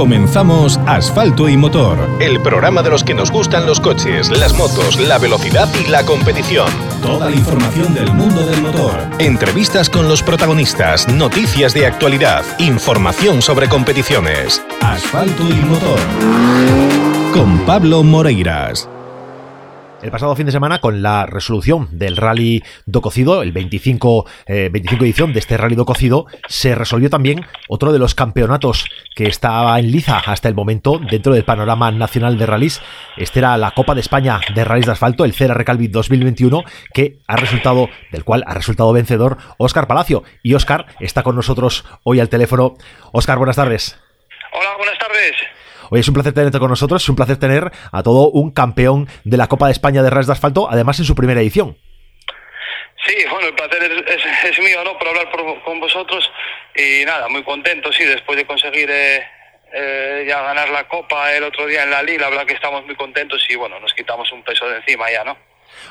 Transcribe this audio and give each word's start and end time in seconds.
Comenzamos 0.00 0.80
Asfalto 0.86 1.46
y 1.46 1.58
Motor, 1.58 1.98
el 2.22 2.40
programa 2.40 2.82
de 2.82 2.88
los 2.88 3.04
que 3.04 3.12
nos 3.12 3.30
gustan 3.30 3.66
los 3.66 3.80
coches, 3.80 4.30
las 4.30 4.54
motos, 4.54 4.98
la 4.98 5.18
velocidad 5.18 5.68
y 5.78 5.90
la 5.90 6.06
competición. 6.06 6.70
Toda 7.02 7.28
la 7.28 7.36
información 7.36 7.92
del 7.92 8.10
mundo 8.14 8.40
del 8.46 8.62
motor. 8.62 8.94
Entrevistas 9.18 9.90
con 9.90 10.08
los 10.08 10.22
protagonistas, 10.22 11.06
noticias 11.06 11.74
de 11.74 11.84
actualidad, 11.84 12.42
información 12.58 13.42
sobre 13.42 13.68
competiciones. 13.68 14.64
Asfalto 14.80 15.46
y 15.50 15.56
Motor. 15.66 16.00
Con 17.34 17.58
Pablo 17.66 18.02
Moreiras. 18.02 18.88
El 20.02 20.10
pasado 20.10 20.34
fin 20.34 20.46
de 20.46 20.52
semana, 20.52 20.80
con 20.80 21.02
la 21.02 21.26
resolución 21.26 21.88
del 21.92 22.16
Rally 22.16 22.62
do 22.86 23.02
Cocido, 23.02 23.42
el 23.42 23.52
25, 23.52 24.24
25 24.46 25.04
eh, 25.04 25.06
edición 25.06 25.34
de 25.34 25.40
este 25.40 25.58
Rally 25.58 25.74
do 25.74 25.84
Cocido, 25.84 26.24
se 26.48 26.74
resolvió 26.74 27.10
también 27.10 27.44
otro 27.68 27.92
de 27.92 27.98
los 27.98 28.14
campeonatos 28.14 28.86
que 29.14 29.26
estaba 29.26 29.78
en 29.78 29.90
liza 29.90 30.16
hasta 30.18 30.48
el 30.48 30.54
momento 30.54 30.98
dentro 30.98 31.34
del 31.34 31.44
panorama 31.44 31.90
nacional 31.90 32.38
de 32.38 32.46
rallies. 32.46 32.80
Este 33.18 33.40
era 33.40 33.58
la 33.58 33.72
Copa 33.72 33.94
de 33.94 34.00
España 34.00 34.40
de 34.54 34.64
Rallys 34.64 34.86
de 34.86 34.92
Asfalto, 34.92 35.26
el 35.26 35.34
CERA 35.34 35.52
Recalvi 35.52 35.88
2021, 35.88 36.64
que 36.94 37.18
ha 37.26 37.36
resultado, 37.36 37.90
del 38.10 38.24
cual 38.24 38.42
ha 38.46 38.54
resultado 38.54 38.94
vencedor 38.94 39.36
Óscar 39.58 39.86
Palacio. 39.86 40.24
Y 40.42 40.54
Óscar 40.54 40.86
está 41.00 41.22
con 41.22 41.36
nosotros 41.36 41.84
hoy 42.04 42.20
al 42.20 42.30
teléfono. 42.30 42.76
Óscar, 43.12 43.36
buenas 43.36 43.56
tardes. 43.56 44.00
Hola, 44.52 44.76
buenas 44.78 44.98
tardes. 44.98 45.59
Hoy 45.90 46.00
es 46.00 46.08
un 46.08 46.14
placer 46.14 46.32
tenerte 46.32 46.58
con 46.58 46.70
nosotros, 46.70 47.02
es 47.02 47.08
un 47.08 47.16
placer 47.16 47.36
tener 47.36 47.70
a 47.90 48.02
todo 48.02 48.30
un 48.30 48.52
campeón 48.52 49.08
de 49.24 49.36
la 49.36 49.48
Copa 49.48 49.66
de 49.66 49.72
España 49.72 50.02
de 50.02 50.10
Rallys 50.10 50.28
de 50.28 50.32
Asfalto, 50.34 50.68
además 50.70 50.98
en 51.00 51.04
su 51.04 51.16
primera 51.16 51.40
edición. 51.40 51.76
Sí, 53.06 53.16
bueno, 53.30 53.48
el 53.48 53.54
placer 53.54 53.82
es, 53.82 54.58
mío, 54.60 54.84
¿no? 54.84 54.96
Por 54.98 55.08
hablar 55.08 55.28
con 55.64 55.80
vosotros 55.80 56.30
y 56.76 57.04
nada, 57.04 57.28
muy 57.28 57.42
contento, 57.42 57.92
sí, 57.92 58.04
después 58.04 58.36
de 58.38 58.46
conseguir 58.46 58.88
eh, 58.88 59.20
eh, 59.72 60.24
ya 60.28 60.42
ganar 60.42 60.68
la 60.68 60.86
Copa 60.86 61.34
el 61.34 61.42
otro 61.42 61.66
día 61.66 61.82
en 61.82 61.90
la 61.90 62.02
Lille, 62.02 62.18
la 62.18 62.28
verdad 62.28 62.46
que 62.46 62.54
estamos 62.54 62.84
muy 62.86 62.94
contentos 62.94 63.44
y 63.48 63.56
bueno, 63.56 63.80
nos 63.80 63.92
quitamos 63.94 64.30
un 64.32 64.44
peso 64.44 64.68
de 64.68 64.76
encima 64.76 65.10
ya, 65.10 65.24
¿no? 65.24 65.36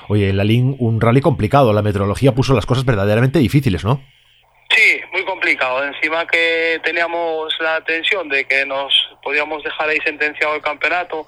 Oye, 0.07 0.29
en 0.29 0.37
la 0.37 0.43
Lille 0.43 0.75
un 0.79 1.01
rally 1.01 1.19
complicado, 1.19 1.73
la 1.73 1.81
meteorología 1.81 2.33
puso 2.33 2.53
las 2.53 2.65
cosas 2.65 2.85
verdaderamente 2.85 3.39
difíciles, 3.39 3.83
¿no? 3.83 4.01
Sí, 4.69 5.01
Encima 5.51 6.27
que 6.27 6.79
teníamos 6.83 7.55
la 7.59 7.81
tensión 7.81 8.29
de 8.29 8.45
que 8.45 8.65
nos 8.67 8.93
podíamos 9.23 9.63
dejar 9.63 9.89
ahí 9.89 9.97
sentenciado 10.03 10.55
el 10.55 10.61
campeonato. 10.61 11.27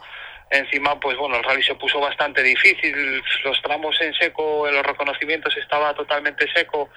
Encima, 0.51 0.99
pues 0.99 1.17
bueno, 1.17 1.37
el 1.37 1.43
rally 1.43 1.63
se 1.63 1.73
puso 1.73 1.99
bastante 1.99 2.43
difícil. 2.43 3.23
Los 3.43 3.59
tramos 3.63 3.99
en 4.01 4.13
seco, 4.13 4.67
en 4.67 4.75
los 4.75 4.85
reconocimientos 4.85 5.57
estaba 5.57 5.95
totalmente 5.95 6.45
seco 6.53 6.89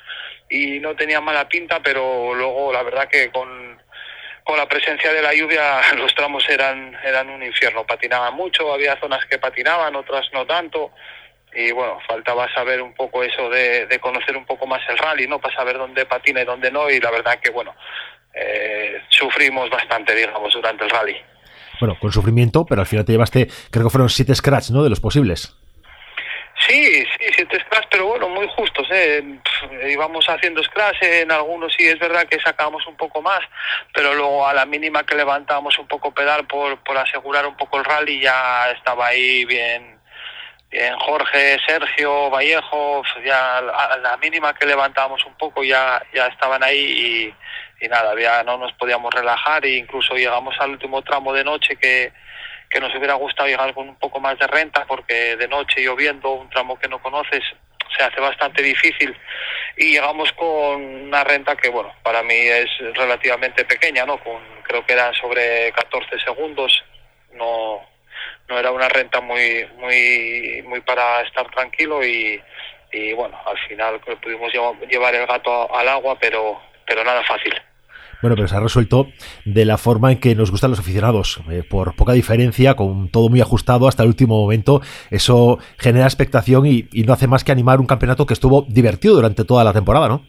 y 0.50 0.80
no 0.80 0.94
tenía 0.96 1.20
mala 1.22 1.48
pinta, 1.48 1.80
pero 1.80 2.34
luego 2.34 2.72
la 2.72 2.82
verdad 2.82 3.08
que 3.08 3.30
con, 3.30 3.80
con 4.42 4.58
la 4.58 4.68
presencia 4.68 5.10
de 5.12 5.22
la 5.22 5.32
lluvia 5.32 5.80
los 5.96 6.14
tramos 6.14 6.46
eran, 6.50 6.94
eran 7.04 7.30
un 7.30 7.42
infierno. 7.42 7.86
Patinaban 7.86 8.34
mucho, 8.34 8.70
había 8.70 9.00
zonas 9.00 9.24
que 9.24 9.38
patinaban, 9.38 9.96
otras 9.96 10.28
no 10.34 10.44
tanto 10.44 10.90
y 11.54 11.70
bueno, 11.72 11.98
faltaba 12.06 12.52
saber 12.52 12.82
un 12.82 12.94
poco 12.94 13.22
eso 13.22 13.48
de, 13.48 13.98
conocer 14.00 14.36
un 14.36 14.44
poco 14.44 14.66
más 14.66 14.82
el 14.88 14.98
rally, 14.98 15.26
¿no? 15.26 15.38
Para 15.38 15.54
saber 15.54 15.78
dónde 15.78 16.04
patina 16.06 16.42
y 16.42 16.44
dónde 16.44 16.70
no, 16.70 16.90
y 16.90 17.00
la 17.00 17.10
verdad 17.10 17.38
que 17.40 17.50
bueno, 17.50 17.74
eh, 18.34 19.00
sufrimos 19.08 19.70
bastante, 19.70 20.14
digamos, 20.14 20.52
durante 20.52 20.84
el 20.84 20.90
rally. 20.90 21.16
Bueno, 21.80 21.96
con 21.98 22.12
sufrimiento, 22.12 22.64
pero 22.66 22.80
al 22.80 22.86
final 22.86 23.04
te 23.04 23.12
llevaste, 23.12 23.48
creo 23.70 23.84
que 23.84 23.90
fueron 23.90 24.08
siete 24.08 24.34
scratch, 24.34 24.70
¿no? 24.70 24.82
De 24.82 24.90
los 24.90 25.00
posibles. 25.00 25.56
Sí, 26.66 27.04
sí, 27.04 27.26
siete 27.34 27.60
scratch, 27.60 27.86
pero 27.90 28.06
bueno, 28.06 28.28
muy 28.28 28.48
justos, 28.56 28.86
¿eh? 28.90 29.22
íbamos 29.88 30.24
haciendo 30.28 30.62
scratch, 30.62 31.02
en 31.02 31.30
algunos 31.30 31.74
sí 31.74 31.86
es 31.86 31.98
verdad 31.98 32.26
que 32.26 32.40
sacábamos 32.40 32.86
un 32.86 32.96
poco 32.96 33.20
más, 33.20 33.40
pero 33.92 34.14
luego 34.14 34.46
a 34.46 34.54
la 34.54 34.64
mínima 34.64 35.04
que 35.04 35.14
levantábamos 35.14 35.78
un 35.78 35.86
poco 35.86 36.14
pedal 36.14 36.46
por, 36.46 36.78
por 36.78 36.96
asegurar 36.96 37.46
un 37.46 37.56
poco 37.56 37.78
el 37.78 37.84
rally 37.84 38.20
ya 38.20 38.70
estaba 38.70 39.08
ahí 39.08 39.44
bien 39.44 39.93
en 40.74 40.98
Jorge, 40.98 41.56
Sergio, 41.66 42.30
Vallejo, 42.30 43.04
ya 43.24 43.58
a 43.58 43.96
la 43.98 44.16
mínima 44.16 44.52
que 44.54 44.66
levantábamos 44.66 45.24
un 45.24 45.34
poco 45.34 45.62
ya, 45.62 46.02
ya 46.12 46.26
estaban 46.26 46.64
ahí 46.64 47.32
y, 47.80 47.88
nada, 47.88 48.18
ya 48.20 48.42
no 48.42 48.58
nos 48.58 48.72
podíamos 48.72 49.12
relajar 49.14 49.64
e 49.64 49.76
incluso 49.76 50.14
llegamos 50.14 50.54
al 50.58 50.70
último 50.70 51.02
tramo 51.02 51.32
de 51.32 51.44
noche 51.44 51.76
que, 51.76 52.12
que 52.68 52.80
nos 52.80 52.92
hubiera 52.96 53.14
gustado 53.14 53.48
llegar 53.48 53.72
con 53.72 53.88
un 53.88 53.96
poco 53.96 54.18
más 54.18 54.36
de 54.38 54.48
renta 54.48 54.84
porque 54.86 55.36
de 55.36 55.46
noche 55.46 55.80
lloviendo, 55.80 56.32
un 56.32 56.50
tramo 56.50 56.76
que 56.76 56.88
no 56.88 57.00
conoces, 57.00 57.44
se 57.96 58.02
hace 58.02 58.20
bastante 58.20 58.62
difícil. 58.62 59.16
Y 59.76 59.92
llegamos 59.92 60.32
con 60.32 60.82
una 60.82 61.22
renta 61.22 61.54
que 61.54 61.68
bueno 61.68 61.94
para 62.02 62.22
mí 62.24 62.34
es 62.34 62.68
relativamente 62.94 63.64
pequeña 63.64 64.04
no 64.06 64.18
con 64.18 64.42
creo 64.62 64.84
que 64.84 64.92
eran 64.94 65.14
sobre 65.14 65.72
14 65.72 66.18
segundos 66.20 66.84
no 67.32 67.93
no 68.48 68.58
era 68.58 68.70
una 68.70 68.88
renta 68.88 69.20
muy 69.20 69.66
muy 69.78 70.62
muy 70.66 70.80
para 70.80 71.22
estar 71.22 71.50
tranquilo 71.50 72.04
y, 72.04 72.40
y 72.92 73.12
bueno 73.12 73.38
al 73.46 73.58
final 73.68 74.00
pudimos 74.22 74.52
llevar 74.88 75.14
el 75.14 75.26
gato 75.26 75.74
al 75.74 75.88
agua 75.88 76.16
pero 76.20 76.60
pero 76.86 77.04
nada 77.04 77.22
fácil 77.24 77.54
bueno, 78.24 78.36
pero 78.36 78.48
se 78.48 78.56
ha 78.56 78.60
resuelto 78.60 79.08
de 79.44 79.66
la 79.66 79.76
forma 79.76 80.10
en 80.10 80.18
que 80.18 80.34
nos 80.34 80.50
gustan 80.50 80.70
los 80.70 80.80
aficionados, 80.80 81.42
eh, 81.50 81.62
por 81.62 81.94
poca 81.94 82.14
diferencia, 82.14 82.74
con 82.74 83.10
todo 83.10 83.28
muy 83.28 83.42
ajustado 83.42 83.86
hasta 83.86 84.02
el 84.02 84.08
último 84.08 84.40
momento. 84.40 84.80
Eso 85.10 85.58
genera 85.76 86.06
expectación 86.06 86.64
y, 86.64 86.88
y, 86.90 87.02
no 87.02 87.12
hace 87.12 87.26
más 87.26 87.44
que 87.44 87.52
animar 87.52 87.80
un 87.80 87.86
campeonato 87.86 88.24
que 88.24 88.32
estuvo 88.32 88.62
divertido 88.62 89.14
durante 89.14 89.44
toda 89.44 89.62
la 89.62 89.74
temporada, 89.74 90.08
¿no? 90.08 90.24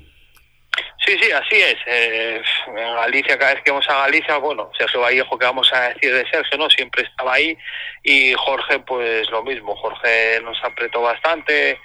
Sí, 1.06 1.16
sí, 1.22 1.32
así 1.32 1.56
es. 1.56 1.76
Eh, 1.86 2.42
Galicia, 2.68 3.38
cada 3.38 3.54
vez 3.54 3.64
que 3.64 3.72
vamos 3.72 3.88
a 3.90 4.00
Galicia, 4.00 4.38
bueno, 4.38 4.72
Sergio 4.78 5.02
Vallejo, 5.02 5.38
que 5.38 5.46
vamos 5.46 5.72
a 5.72 5.90
decir 5.90 6.12
de 6.12 6.28
Sergio, 6.30 6.58
¿no? 6.58 6.68
Siempre 6.70 7.04
estaba 7.04 7.36
ahí. 7.36 7.56
Y 8.02 8.34
Jorge, 8.34 8.80
pues 8.80 9.30
lo 9.30 9.44
mismo. 9.44 9.76
Jorge 9.76 10.40
nos 10.42 10.58
apretó 10.64 11.02
bastante, 11.02 11.80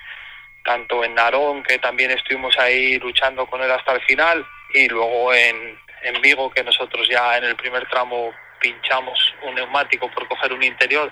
tanto 0.65 1.05
en 1.05 1.15
Narón, 1.15 1.63
que 1.63 1.79
también 1.79 2.11
estuvimos 2.13 2.59
ahí 2.59 2.99
luchando 2.99 3.47
con 3.47 3.63
él 3.63 3.71
hasta 3.71 3.93
el 3.93 4.01
final, 4.03 4.47
y 4.73 4.89
luego 4.89 5.35
en, 5.35 5.79
en 6.03 6.23
Vigo, 6.23 6.51
que 6.51 6.65
nosotros 6.65 7.07
ya 7.09 7.37
en 7.37 7.45
el 7.45 7.57
primer 7.57 7.87
tramo 7.91 8.33
pinchamos 8.59 9.35
un 9.43 9.55
neumático 9.55 10.11
por 10.11 10.29
coger 10.29 10.53
un 10.53 10.63
interior 10.63 11.11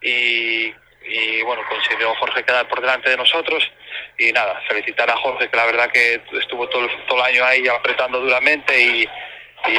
y 0.00 0.74
y 1.04 1.42
bueno, 1.42 1.62
consiguió 1.68 2.14
Jorge 2.14 2.44
quedar 2.44 2.68
por 2.68 2.80
delante 2.80 3.10
de 3.10 3.16
nosotros 3.16 3.68
y 4.18 4.32
nada, 4.32 4.60
felicitar 4.68 5.10
a 5.10 5.16
Jorge 5.16 5.48
que 5.48 5.56
la 5.56 5.66
verdad 5.66 5.90
que 5.90 6.20
estuvo 6.38 6.68
todo, 6.68 6.88
todo 7.08 7.18
el 7.18 7.34
año 7.34 7.44
ahí 7.44 7.66
apretando 7.68 8.20
duramente 8.20 8.80
y, 8.80 9.08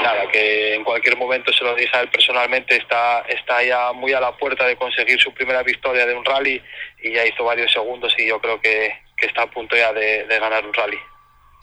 nada, 0.02 0.30
que 0.32 0.76
en 0.76 0.84
cualquier 0.84 1.18
momento 1.18 1.52
se 1.54 1.64
lo 1.64 1.76
dije 1.76 1.96
a 1.96 2.02
él 2.02 2.10
personalmente, 2.10 2.76
está, 2.76 3.24
está 3.28 3.64
ya 3.64 3.92
muy 3.94 4.14
a 4.14 4.20
la 4.20 4.36
puerta 4.36 4.66
de 4.66 4.76
conseguir 4.76 5.20
su 5.20 5.34
primera 5.34 5.64
victoria 5.64 6.06
de 6.06 6.14
un 6.14 6.26
rally 6.26 6.62
y 7.02 7.12
ya 7.12 7.26
hizo 7.26 7.44
varios 7.44 7.72
segundos 7.72 8.14
y 8.18 8.28
yo 8.28 8.40
creo 8.40 8.60
que, 8.60 8.98
que 9.18 9.26
está 9.28 9.44
a 9.44 9.48
punto 9.48 9.76
ya 9.76 9.94
de 9.94 10.26
ganar 10.40 10.66
un 10.66 10.74
rally 10.74 11.00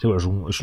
es, 0.02 0.60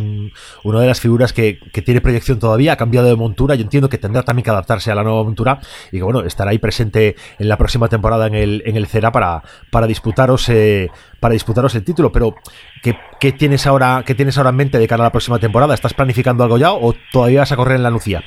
una 0.64 0.80
de 0.82 0.88
las 0.88 1.00
figuras 1.00 1.34
que, 1.34 1.60
tiene 1.86 2.02
proyección 2.02 2.40
todavía, 2.40 2.74
ha 2.74 2.78
cambiado 2.78 3.08
de 3.08 3.16
montura, 3.16 3.56
yo 3.56 3.62
entiendo 3.62 3.90
que 3.90 3.98
tendrá 3.98 4.24
también 4.24 4.44
que 4.44 4.50
adaptarse 4.50 4.92
a 4.92 4.96
la 4.96 5.04
nueva 5.04 5.24
montura 5.24 5.60
y 5.92 5.98
que 5.98 6.04
bueno, 6.04 6.22
estará 6.22 6.52
ahí 6.52 6.58
presente 6.58 7.16
en 7.38 7.48
la 7.48 7.58
próxima 7.58 7.88
temporada 7.88 8.28
en 8.28 8.36
el, 8.36 8.64
en 8.66 8.76
el 8.76 8.88
CERA 8.88 9.12
para, 9.12 9.44
para 9.72 9.88
disputaros 9.88 10.50
eh, 10.50 10.90
para 11.20 11.34
disputaros 11.34 11.74
el 11.76 11.84
título, 11.84 12.12
pero 12.12 12.36
¿qué, 12.82 13.32
tienes 13.32 13.66
ahora, 13.68 14.04
¿qué 14.06 14.16
tienes 14.16 14.38
ahora 14.38 14.52
en 14.52 14.56
mente 14.56 14.78
de 14.78 14.88
cara 14.88 15.04
a 15.04 15.08
la 15.08 15.12
próxima 15.12 15.40
temporada? 15.40 15.74
¿Estás 15.74 15.94
planificando 15.94 16.44
algo 16.44 16.58
ya 16.58 16.72
o 16.72 16.94
todavía 17.12 17.40
vas 17.40 17.52
a 17.52 17.56
correr 17.56 17.78
en 17.78 17.84
la 17.84 17.92
Nucía? 17.92 18.24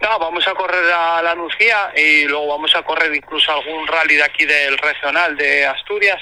No, 0.00 0.18
vamos 0.18 0.46
a 0.46 0.54
correr 0.54 0.92
a 0.92 1.22
la 1.22 1.34
Nucía 1.34 1.92
y 1.96 2.24
luego 2.24 2.48
vamos 2.48 2.74
a 2.74 2.82
correr 2.82 3.14
incluso 3.14 3.52
algún 3.52 3.86
rally 3.86 4.16
de 4.16 4.24
aquí 4.24 4.44
del 4.44 4.76
regional 4.78 5.36
de 5.36 5.66
Asturias 5.66 6.20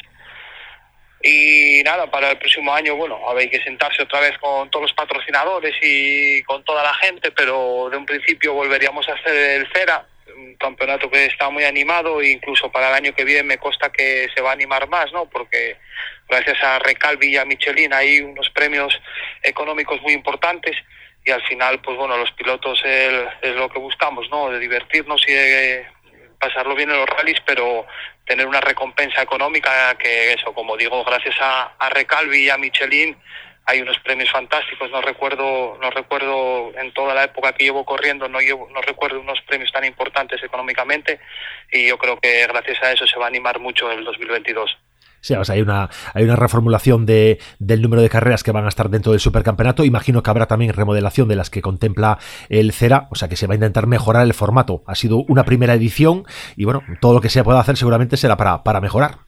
y 1.22 1.82
nada, 1.84 2.10
para 2.10 2.30
el 2.32 2.38
próximo 2.38 2.74
año, 2.74 2.96
bueno, 2.96 3.18
habéis 3.28 3.50
que 3.50 3.62
sentarse 3.62 4.02
otra 4.02 4.20
vez 4.20 4.36
con 4.38 4.70
todos 4.70 4.84
los 4.84 4.92
patrocinadores 4.92 5.74
y 5.80 6.42
con 6.42 6.64
toda 6.64 6.82
la 6.82 6.94
gente, 6.94 7.30
pero 7.30 7.88
de 7.90 7.96
un 7.96 8.06
principio 8.06 8.54
volveríamos 8.54 9.08
a 9.08 9.14
hacer 9.14 9.60
el 9.60 9.68
CERA, 9.72 10.06
un 10.36 10.54
campeonato 10.56 11.10
que 11.10 11.26
está 11.26 11.48
muy 11.50 11.64
animado 11.64 12.20
e 12.20 12.30
incluso 12.30 12.70
para 12.72 12.88
el 12.88 12.94
año 12.94 13.14
que 13.14 13.24
viene 13.24 13.42
me 13.42 13.58
consta 13.58 13.90
que 13.90 14.28
se 14.34 14.40
va 14.40 14.50
a 14.50 14.54
animar 14.54 14.88
más, 14.88 15.12
¿no? 15.12 15.26
Porque 15.26 15.76
gracias 16.28 16.62
a 16.62 16.78
Recalvi 16.78 17.28
y 17.28 17.36
a 17.36 17.44
Michelin 17.44 17.92
hay 17.92 18.20
unos 18.20 18.50
premios 18.50 18.98
económicos 19.42 20.00
muy 20.02 20.12
importantes 20.12 20.76
y 21.24 21.30
al 21.30 21.42
final, 21.42 21.80
pues 21.80 21.96
bueno, 21.96 22.16
los 22.16 22.32
pilotos 22.32 22.82
es, 22.84 23.54
lo 23.54 23.68
que 23.68 23.78
buscamos, 23.78 24.28
¿no? 24.30 24.50
De 24.50 24.58
divertirnos 24.58 25.22
y 25.28 25.32
de 25.32 25.86
pasarlo 26.40 26.74
bien 26.74 26.90
en 26.90 26.96
los 26.96 27.08
rallies, 27.08 27.40
pero 27.46 27.86
tener 28.26 28.46
una 28.46 28.60
recompensa 28.60 29.22
económica 29.22 29.96
que 29.98 30.32
eso, 30.32 30.52
como 30.54 30.76
digo, 30.76 31.04
gracias 31.04 31.36
a, 31.40 31.74
a 31.78 31.90
Recalvi 31.90 32.44
y 32.44 32.50
a 32.50 32.58
Michelin 32.58 33.16
hay 33.64 33.80
unos 33.80 33.98
premios 34.00 34.30
fantásticos, 34.30 34.90
no 34.90 35.00
recuerdo, 35.00 35.78
no 35.80 35.90
recuerdo 35.90 36.72
en 36.76 36.92
toda 36.92 37.14
la 37.14 37.24
época 37.24 37.52
que 37.52 37.64
llevo 37.64 37.84
corriendo, 37.84 38.28
no 38.28 38.40
llevo, 38.40 38.68
no 38.70 38.82
recuerdo 38.82 39.20
unos 39.20 39.40
premios 39.42 39.70
tan 39.70 39.84
importantes 39.84 40.42
económicamente 40.42 41.20
y 41.70 41.88
yo 41.88 41.96
creo 41.96 42.18
que 42.18 42.46
gracias 42.48 42.82
a 42.82 42.92
eso 42.92 43.06
se 43.06 43.18
va 43.18 43.26
a 43.26 43.28
animar 43.28 43.60
mucho 43.60 43.90
el 43.90 44.04
2022. 44.04 44.76
O 45.22 45.44
sea, 45.44 45.54
hay 45.54 45.62
una, 45.62 45.88
hay 46.14 46.24
una 46.24 46.36
reformulación 46.36 47.06
de, 47.06 47.38
del 47.60 47.80
número 47.80 48.02
de 48.02 48.08
carreras 48.08 48.42
que 48.42 48.50
van 48.50 48.64
a 48.64 48.68
estar 48.68 48.90
dentro 48.90 49.12
del 49.12 49.20
supercampeonato. 49.20 49.84
Imagino 49.84 50.22
que 50.22 50.30
habrá 50.30 50.46
también 50.46 50.72
remodelación 50.72 51.28
de 51.28 51.36
las 51.36 51.48
que 51.48 51.62
contempla 51.62 52.18
el 52.48 52.72
CERA, 52.72 53.06
o 53.10 53.14
sea 53.14 53.28
que 53.28 53.36
se 53.36 53.46
va 53.46 53.54
a 53.54 53.56
intentar 53.56 53.86
mejorar 53.86 54.26
el 54.26 54.34
formato. 54.34 54.82
Ha 54.86 54.96
sido 54.96 55.18
una 55.28 55.44
primera 55.44 55.74
edición 55.74 56.24
y 56.56 56.64
bueno, 56.64 56.82
todo 57.00 57.14
lo 57.14 57.20
que 57.20 57.28
se 57.28 57.44
pueda 57.44 57.60
hacer 57.60 57.76
seguramente 57.76 58.16
será 58.16 58.36
para, 58.36 58.64
para 58.64 58.80
mejorar. 58.80 59.18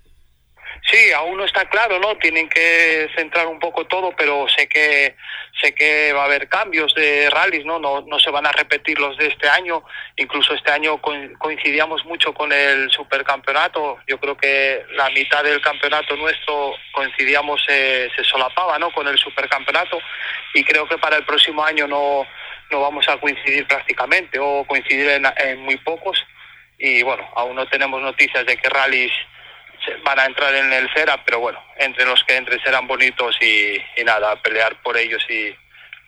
Sí, 0.90 1.12
aún 1.16 1.38
no 1.38 1.43
está 1.54 1.68
claro, 1.68 2.00
¿no? 2.00 2.16
Tienen 2.16 2.48
que 2.48 3.08
centrar 3.14 3.46
un 3.46 3.60
poco 3.60 3.86
todo, 3.86 4.12
pero 4.16 4.46
sé 4.48 4.66
que 4.66 5.14
sé 5.60 5.72
que 5.72 6.12
va 6.12 6.22
a 6.22 6.24
haber 6.24 6.48
cambios 6.48 6.92
de 6.96 7.30
rallies, 7.30 7.64
¿no? 7.64 7.78
No, 7.78 8.00
no 8.00 8.18
se 8.18 8.30
van 8.30 8.44
a 8.44 8.50
repetir 8.50 8.98
los 8.98 9.16
de 9.16 9.28
este 9.28 9.48
año. 9.48 9.84
Incluso 10.16 10.52
este 10.52 10.72
año 10.72 11.00
coincidíamos 11.38 12.04
mucho 12.06 12.34
con 12.34 12.52
el 12.52 12.90
supercampeonato. 12.90 13.98
Yo 14.08 14.18
creo 14.18 14.36
que 14.36 14.84
la 14.94 15.08
mitad 15.10 15.44
del 15.44 15.60
campeonato 15.60 16.16
nuestro 16.16 16.74
coincidíamos, 16.92 17.64
eh, 17.68 18.10
se 18.16 18.24
solapaba, 18.24 18.76
¿no? 18.80 18.90
Con 18.90 19.06
el 19.06 19.16
supercampeonato. 19.16 20.00
Y 20.54 20.64
creo 20.64 20.88
que 20.88 20.98
para 20.98 21.16
el 21.18 21.24
próximo 21.24 21.64
año 21.64 21.86
no, 21.86 22.26
no 22.70 22.80
vamos 22.80 23.08
a 23.08 23.16
coincidir 23.18 23.64
prácticamente 23.68 24.40
o 24.40 24.64
coincidir 24.66 25.08
en, 25.08 25.26
en 25.36 25.60
muy 25.60 25.76
pocos. 25.76 26.18
Y 26.78 27.04
bueno, 27.04 27.30
aún 27.36 27.54
no 27.54 27.66
tenemos 27.66 28.02
noticias 28.02 28.44
de 28.44 28.56
que 28.56 28.68
rallies 28.68 29.12
van 30.04 30.18
a 30.18 30.26
entrar 30.26 30.54
en 30.54 30.72
el 30.72 30.88
CERA, 30.94 31.24
pero 31.24 31.40
bueno, 31.40 31.62
entre 31.78 32.04
los 32.04 32.22
que 32.24 32.36
entre 32.36 32.60
serán 32.60 32.86
bonitos 32.86 33.36
y, 33.40 33.78
nada, 34.04 34.36
pelear 34.42 34.80
por 34.82 34.96
ellos 34.96 35.24
y, 35.28 35.54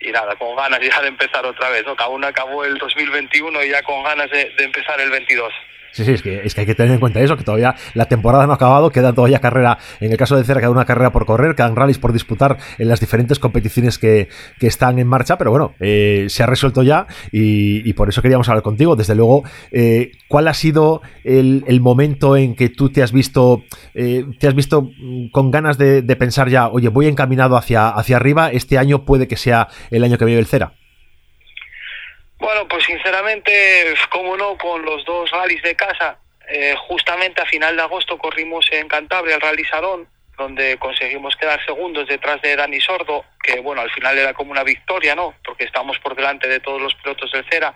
y 0.01 0.13
nada, 0.13 0.37
con 0.37 0.57
ganas 0.57 0.81
ya 0.81 1.01
de 1.01 1.09
empezar 1.09 1.45
otra 1.45 1.71
vez, 1.71 1.85
¿no? 1.87 1.97
Cada 1.97 2.11
uno 2.11 2.27
acabó 2.27 2.65
el 2.65 2.79
2021 2.79 3.65
y 3.65 3.71
ya 3.71 3.83
con 3.83 4.03
ganas 4.03 4.31
de, 4.31 4.51
de 4.51 4.65
empezar 4.65 5.01
el 5.01 5.11
22. 5.11 5.53
Sí, 5.93 6.05
sí, 6.05 6.13
es 6.13 6.23
que, 6.23 6.43
es 6.45 6.55
que 6.55 6.61
hay 6.63 6.67
que 6.67 6.75
tener 6.75 6.93
en 6.93 7.01
cuenta 7.01 7.21
eso, 7.21 7.37
que 7.37 7.45
todavía 7.45 7.75
la 7.95 8.07
temporada 8.07 8.47
no 8.47 8.53
ha 8.53 8.57
acabado, 8.57 8.91
queda 8.91 9.13
todavía 9.13 9.41
carrera, 9.41 9.79
en 10.01 10.13
el 10.13 10.19
caso 10.19 10.37
de 10.37 10.45
Cera 10.45 10.61
queda 10.61 10.71
una 10.71 10.85
carrera 10.85 11.13
por 11.13 11.27
correr, 11.27 11.55
quedan 11.55 11.77
rallies 11.77 11.99
por 11.99 12.13
disputar 12.13 12.59
en 12.79 12.89
las 12.89 13.01
diferentes 13.01 13.39
competiciones 13.39 13.99
que, 13.99 14.29
que 14.59 14.67
están 14.67 14.99
en 14.99 15.07
marcha, 15.07 15.39
pero 15.39 15.51
bueno, 15.51 15.75
eh, 15.81 16.27
se 16.29 16.43
ha 16.43 16.47
resuelto 16.47 16.83
ya 16.83 17.07
y, 17.33 17.93
por 17.95 18.11
eso 18.11 18.21
queríamos 18.21 18.49
hablar 18.49 18.63
contigo. 18.63 18.95
Desde 18.95 19.15
luego, 19.15 19.45
eh, 19.73 20.13
¿cuál 20.29 20.49
ha 20.49 20.55
sido 20.55 21.01
el, 21.25 21.81
momento 21.81 22.37
en 22.37 22.55
que 22.55 22.69
tú 22.69 22.91
te 22.91 23.03
has 23.03 23.13
visto, 23.13 23.63
eh, 23.95 24.25
te 24.39 24.49
has 24.49 24.55
visto 24.55 24.83
mm, 24.83 25.29
con 25.31 25.51
ganas 25.51 25.79
de, 25.79 26.03
de, 26.03 26.17
pensar 26.17 26.49
ya, 26.49 26.69
oye, 26.69 26.89
voy 26.89 27.07
encaminado 27.07 27.57
hacia, 27.57 27.89
hacia 27.89 28.17
arriba, 28.17 28.51
este 28.51 28.77
año 28.77 29.05
puede 29.05 29.29
que 29.29 29.37
sea 29.37 29.69
el 29.91 30.05
año 30.05 30.19
que 30.19 30.25
me 30.25 30.37
el 30.37 30.47
Cera? 30.47 30.75
Bueno, 32.39 32.69
pues 32.69 32.85
sinceramente, 32.85 33.95
como 34.11 34.37
no, 34.37 34.59
con 34.59 34.85
los 34.85 35.05
dos 35.05 35.31
rallies 35.31 35.63
de 35.63 35.75
casa, 35.75 36.19
eh, 36.49 36.75
justamente 36.87 37.43
a 37.43 37.47
final 37.47 37.77
de 37.77 37.83
agosto 37.83 38.19
corrimos 38.19 38.67
en 38.71 38.89
Cantabria 38.89 39.37
el 39.37 39.41
Rally 39.41 39.65
Sarón, 39.65 40.09
donde 40.37 40.77
conseguimos 40.79 41.35
quedar 41.37 41.65
segundos 41.65 42.07
detrás 42.07 42.41
de 42.43 42.55
Dani 42.55 42.81
Sordo, 42.81 43.25
que 43.43 43.61
bueno, 43.61 43.81
al 43.81 43.91
final 43.91 44.17
era 44.19 44.35
como 44.35 44.53
una 44.53 44.63
victoria, 44.63 45.15
¿no? 45.15 45.35
Porque 45.45 45.65
estábamos 45.65 45.99
por 45.99 46.15
delante 46.15 46.47
de 46.47 46.61
todos 46.61 46.81
los 46.81 46.95
pilotos 46.95 47.33
del 47.33 47.49
Cera. 47.51 47.75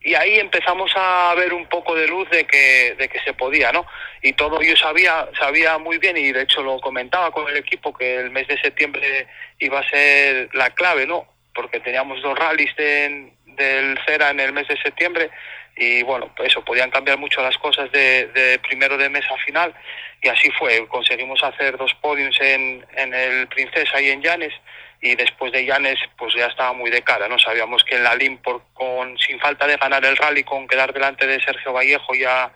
Y 0.00 0.14
ahí 0.14 0.38
empezamos 0.38 0.92
a 0.96 1.32
ver 1.34 1.54
un 1.54 1.66
poco 1.66 1.94
de 1.94 2.06
luz 2.06 2.28
de 2.28 2.46
que, 2.46 2.94
de 2.98 3.08
que 3.08 3.20
se 3.20 3.32
podía, 3.32 3.72
¿no? 3.72 3.86
Y 4.20 4.34
todo 4.34 4.60
yo 4.60 4.76
sabía, 4.76 5.28
sabía 5.38 5.78
muy 5.78 5.96
bien, 5.96 6.16
y 6.18 6.30
de 6.30 6.42
hecho 6.42 6.62
lo 6.62 6.78
comentaba 6.80 7.30
con 7.30 7.48
el 7.48 7.56
equipo, 7.56 7.94
que 7.94 8.16
el 8.16 8.30
mes 8.30 8.46
de 8.48 8.60
septiembre 8.60 9.26
iba 9.60 9.78
a 9.78 9.88
ser 9.88 10.50
la 10.52 10.70
clave, 10.70 11.06
¿no? 11.06 11.26
Porque 11.54 11.80
teníamos 11.80 12.20
dos 12.20 12.38
rallies 12.38 12.74
en, 12.76 13.33
del 13.56 13.98
CERA 14.06 14.30
en 14.30 14.40
el 14.40 14.52
mes 14.52 14.68
de 14.68 14.76
septiembre 14.76 15.30
y 15.76 16.02
bueno, 16.04 16.30
pues 16.36 16.50
eso, 16.50 16.64
podían 16.64 16.90
cambiar 16.90 17.18
mucho 17.18 17.42
las 17.42 17.56
cosas 17.58 17.90
de, 17.90 18.60
primero 18.68 18.96
de 18.96 19.08
mes 19.08 19.24
a 19.30 19.36
final 19.44 19.74
y 20.22 20.28
así 20.28 20.50
fue, 20.58 20.86
conseguimos 20.88 21.42
hacer 21.42 21.76
dos 21.76 21.92
podiums 21.94 22.40
en, 22.40 22.84
en 22.96 23.12
el 23.12 23.48
Princesa 23.48 24.00
y 24.00 24.10
en 24.10 24.22
Llanes 24.22 24.52
y 25.00 25.16
después 25.16 25.52
de 25.52 25.64
Llanes 25.64 25.98
pues 26.16 26.34
ya 26.34 26.46
estaba 26.46 26.72
muy 26.72 26.90
de 26.90 27.02
cara, 27.02 27.28
no 27.28 27.38
sabíamos 27.38 27.82
que 27.84 27.96
en 27.96 28.04
la 28.04 28.14
LIM 28.14 28.38
por, 28.38 28.62
con, 28.72 29.18
sin 29.18 29.38
falta 29.40 29.66
de 29.66 29.76
ganar 29.76 30.04
el 30.04 30.16
rally, 30.16 30.44
con 30.44 30.66
quedar 30.68 30.92
delante 30.92 31.26
de 31.26 31.40
Sergio 31.40 31.72
Vallejo 31.72 32.14
ya, 32.14 32.52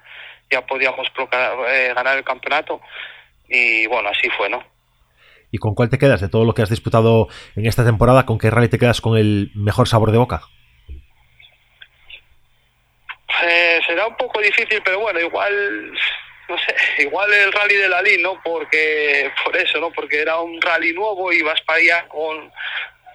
ya 0.51 0.65
podíamos 0.65 1.09
eh, 1.69 1.93
ganar 1.95 2.17
el 2.17 2.25
campeonato 2.25 2.81
y 3.49 3.87
bueno, 3.87 4.11
así 4.11 4.29
fue, 4.37 4.49
¿no? 4.49 4.63
¿Y 5.51 5.59
con 5.59 5.75
cuál 5.75 5.89
te 5.89 5.99
quedas 5.99 6.21
de 6.21 6.29
todo 6.29 6.45
lo 6.45 6.55
que 6.55 6.63
has 6.63 6.69
disputado 6.69 7.29
en 7.57 7.67
esta 7.67 7.85
temporada? 7.85 8.27
¿Con 8.27 8.39
qué 8.39 8.51
rally 8.51 8.69
te 8.69 8.79
quedas 8.79 9.01
con 9.01 9.17
el 9.17 9.51
mejor 9.55 9.89
sabor 9.89 10.13
de 10.13 10.19
boca? 10.19 10.43
Eh, 13.43 13.81
será 13.87 14.07
un 14.07 14.17
poco 14.17 14.41
difícil, 14.41 14.81
pero 14.85 15.01
bueno, 15.01 15.21
igual, 15.21 15.93
no 16.49 16.59
sé, 16.59 16.75
igual 17.03 17.33
el 17.33 17.53
rally 17.53 17.77
de 17.77 17.89
la 17.89 18.03
LIN, 18.03 18.23
¿no? 18.23 18.41
Porque, 18.43 19.31
por 19.45 19.57
eso, 19.57 19.79
¿no? 19.79 19.91
Porque 19.91 20.21
era 20.21 20.39
un 20.39 20.61
rally 20.61 20.93
nuevo 20.93 21.33
y 21.33 21.43
vas 21.43 21.61
para 21.63 21.79
allá 21.79 22.09
con, 22.09 22.51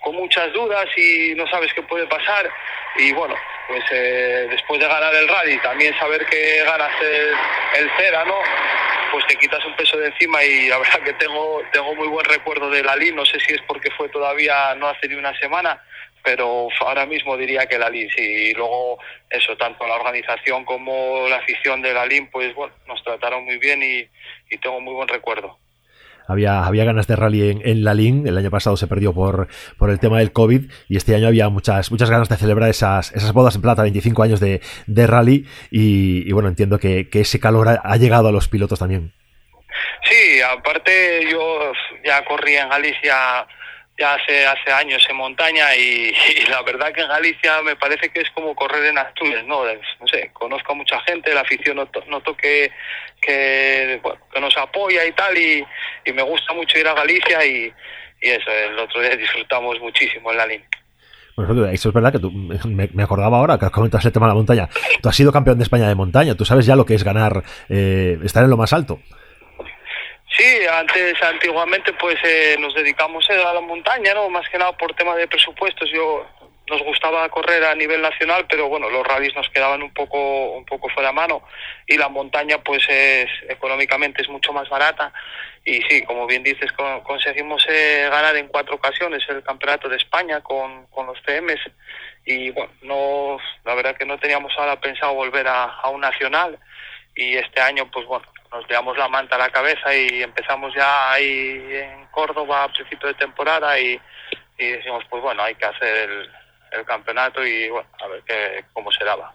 con 0.02 0.16
muchas 0.16 0.52
dudas 0.54 0.86
y 0.98 1.34
no 1.36 1.48
sabes 1.48 1.74
qué 1.74 1.82
puede 1.84 2.08
pasar. 2.08 2.50
Y 2.96 3.12
bueno, 3.14 3.36
pues 3.68 3.84
eh, 3.92 4.48
después 4.50 4.80
de 4.80 4.88
ganar 4.88 5.14
el 5.16 5.28
rally, 5.28 5.58
también 5.60 5.98
saber 5.98 6.26
que 6.26 6.64
ganas 6.64 6.92
el, 7.02 7.34
el 7.82 7.92
Cera, 7.98 8.24
¿no? 8.26 8.38
Pues 9.12 9.26
te 9.28 9.36
quitas 9.36 9.64
un 9.66 9.76
peso 9.76 9.98
de 9.98 10.08
encima 10.08 10.44
y 10.44 10.68
la 10.68 10.78
verdad 10.80 11.02
que 11.02 11.14
tengo, 11.14 11.62
tengo 11.72 11.96
muy 11.96 12.08
buen 12.08 12.26
recuerdo 12.26 12.70
de 12.70 12.84
la 12.84 12.96
LIN, 12.96 13.16
no 13.16 13.26
sé 13.26 13.40
si 13.40 13.54
es 13.54 13.62
porque 13.64 13.90
fue 13.92 14.10
todavía 14.10 14.76
no 14.76 14.88
hace 14.88 15.08
ni 15.08 15.16
una 15.16 15.38
semana, 15.40 15.82
pero 16.24 16.68
ahora 16.80 17.06
mismo 17.06 17.38
diría 17.38 17.66
que 17.66 17.78
la 17.78 17.90
LIN, 17.90 18.10
y 18.18 18.54
luego 18.54 18.98
eso, 19.30 19.58
tanto 19.58 19.86
la 19.86 19.96
organización 19.96 20.64
como 20.64 21.28
la 21.28 21.38
afición 21.38 21.82
de 21.82 21.94
la 21.94 22.06
LIN, 22.06 22.30
pues 22.32 22.56
bueno, 22.56 22.74
nos 22.88 23.04
trataron 23.04 23.44
muy 23.44 23.58
bien 23.58 23.82
y, 23.84 24.08
tengo 24.58 24.80
muy 24.80 24.94
buen 24.94 25.08
recuerdo. 25.08 25.58
Había, 26.28 26.64
había 26.64 26.86
ganas 26.86 27.08
de 27.08 27.18
rally 27.18 27.50
en, 27.50 27.68
en, 27.68 27.84
la 27.84 27.94
LIN, 27.94 28.26
el 28.28 28.38
año 28.38 28.50
pasado 28.50 28.78
se 28.78 28.88
perdió 28.88 29.14
por, 29.14 29.50
por 29.78 29.90
el 29.90 30.00
tema 30.00 30.20
del 30.20 30.32
COVID 30.32 30.72
y 30.88 30.96
este 30.96 31.16
año 31.16 31.28
había 31.28 31.50
muchas, 31.50 31.92
muchas 31.92 32.10
ganas 32.10 32.30
de 32.30 32.38
celebrar 32.38 32.70
esas, 32.70 33.12
esas 33.12 33.34
bodas 33.34 33.56
en 33.56 33.62
plata, 33.62 33.82
25 33.82 34.24
años 34.24 34.40
de, 34.40 34.62
de 34.88 35.08
rally 35.08 35.46
y, 35.70 36.32
bueno, 36.32 36.48
entiendo 36.48 36.80
que, 36.80 37.10
que 37.10 37.22
ese 37.22 37.42
calor 37.42 37.68
ha, 37.68 37.82
ha 37.84 37.98
llegado 37.98 38.30
a 38.30 38.32
los 38.32 38.48
pilotos 38.48 38.80
también. 38.80 39.12
Sí, 40.04 40.42
aparte 40.42 41.28
yo 41.30 41.72
ya 42.06 42.24
corrí 42.26 42.56
en 42.56 42.70
Galicia 42.70 43.48
ya 43.98 44.16
hace 44.16 44.46
hace 44.46 44.72
años 44.72 45.06
en 45.10 45.16
montaña 45.16 45.76
y, 45.78 46.14
la 46.50 46.62
verdad 46.64 46.92
que 46.94 47.02
en 47.02 47.08
Galicia 47.08 47.62
me 47.62 47.76
parece 47.76 48.10
que 48.10 48.22
es 48.22 48.30
como 48.32 48.56
correr 48.56 48.86
en 48.86 48.98
Asturias, 48.98 49.46
¿no? 49.46 49.64
No 49.66 50.08
sé, 50.08 50.32
conozco 50.34 50.72
a 50.72 50.76
mucha 50.76 51.00
gente, 51.02 51.34
la 51.34 51.42
afición 51.42 51.78
noto, 51.78 52.04
noto 52.08 52.36
que, 52.36 52.72
que, 53.22 54.02
que 54.34 54.40
nos 54.40 54.58
apoya 54.58 55.06
y 55.06 55.12
tal 55.12 55.38
y, 55.38 55.66
y, 56.06 56.14
me 56.14 56.24
gusta 56.24 56.54
mucho 56.54 56.78
ir 56.78 56.88
a 56.88 56.94
Galicia 56.94 57.46
y, 57.46 57.74
y 58.22 58.30
eso, 58.30 58.52
el 58.52 58.80
otro 58.80 59.02
día 59.02 59.16
disfrutamos 59.18 59.80
muchísimo 59.80 60.32
en 60.32 60.38
la 60.38 60.48
línea. 60.48 60.68
Bueno, 61.36 61.66
eso 61.66 61.90
es 61.90 61.96
verdad 61.96 62.12
que 62.12 62.20
tú, 62.20 62.32
me, 62.32 63.04
acordaba 63.04 63.40
ahora 63.40 63.58
que 63.58 63.70
comentas 63.72 64.06
el 64.06 64.12
tema 64.12 64.28
de 64.28 64.32
la 64.32 64.36
montaña. 64.36 64.70
Tú 65.02 65.10
has 65.10 65.16
sido 65.16 65.32
campeón 65.32 65.58
de 65.58 65.64
España 65.64 65.88
de 65.88 65.96
montaña, 65.96 66.36
tú 66.36 66.46
sabes 66.46 66.66
ya 66.66 66.76
lo 66.76 66.86
que 66.86 66.94
es 66.94 67.04
ganar, 67.04 67.44
eh, 67.70 68.20
estar 68.24 68.44
en 68.44 68.52
lo 68.52 68.58
más 68.58 68.72
alto. 68.72 69.00
Sí, 70.38 70.66
antes, 70.66 71.22
antiguamente, 71.22 71.94
pues 71.94 72.18
eh, 72.24 72.56
nos 72.60 72.74
dedicamos 72.74 73.30
eh, 73.30 73.44
a 73.44 73.54
la 73.54 73.62
montaña, 73.62 74.16
¿no? 74.16 74.30
Más 74.30 74.50
que 74.50 74.58
nada 74.58 74.76
por 74.76 74.96
tema 74.96 75.16
de 75.16 75.28
presupuestos. 75.28 75.92
Yo 75.92 76.26
nos 76.68 76.82
gustaba 76.82 77.30
correr 77.30 77.64
a 77.64 77.76
nivel 77.76 78.02
nacional, 78.02 78.46
pero 78.50 78.68
bueno, 78.68 78.90
los 78.90 79.06
rallies 79.06 79.36
nos 79.36 79.48
quedaban 79.50 79.84
un 79.84 79.94
poco, 79.94 80.54
un 80.54 80.66
poco 80.66 80.90
fuera 80.90 81.10
de 81.10 81.16
mano 81.16 81.44
y 81.86 81.98
la 81.98 82.10
montaña, 82.10 82.64
pues 82.64 82.84
es 82.90 83.30
económicamente 83.48 84.24
es 84.24 84.30
mucho 84.30 84.54
más 84.54 84.68
barata. 84.70 85.14
Y 85.66 85.82
sí, 85.84 86.04
como 86.04 86.26
bien 86.26 86.42
dices, 86.42 86.72
conseguimos 87.04 87.66
eh, 87.70 88.08
ganar 88.10 88.36
en 88.36 88.48
cuatro 88.48 88.76
ocasiones 88.76 89.24
el 89.30 89.44
campeonato 89.44 89.88
de 89.88 89.98
España 89.98 90.42
con, 90.42 90.88
con 90.88 91.06
los 91.06 91.22
TMs 91.24 91.62
y 92.26 92.50
bueno, 92.52 92.72
no, 92.82 93.38
la 93.66 93.76
verdad 93.76 93.96
que 93.96 94.06
no 94.06 94.18
teníamos 94.18 94.52
ahora 94.58 94.80
pensado 94.80 95.14
volver 95.14 95.48
a, 95.48 95.66
a 95.66 95.90
un 95.90 96.02
nacional 96.02 96.58
y 97.16 97.36
este 97.36 97.62
año, 97.62 97.90
pues 97.92 98.06
bueno, 98.08 98.26
nos 98.54 98.68
llevamos 98.70 98.98
la 98.98 99.10
manta 99.10 99.36
a 99.36 99.40
la 99.40 99.50
cabeza 99.50 99.96
y 99.96 100.22
empezamos 100.22 100.74
ya 100.76 101.12
ahí 101.12 101.60
en 101.72 102.06
Córdoba 102.12 102.66
a 102.66 102.72
principio 102.72 103.08
de 103.08 103.16
temporada 103.16 103.80
y, 103.80 104.00
y 104.60 104.68
decimos, 104.68 105.04
pues 105.10 105.24
bueno, 105.24 105.42
hay 105.42 105.56
que 105.56 105.66
hacer 105.66 106.10
el, 106.72 106.86
campeonato 106.86 107.46
y 107.46 107.70
bueno, 107.70 107.88
a 108.04 108.08
ver 108.08 108.24
qué, 108.26 108.66
cómo 108.74 108.92
se 108.92 109.04
daba. 109.04 109.34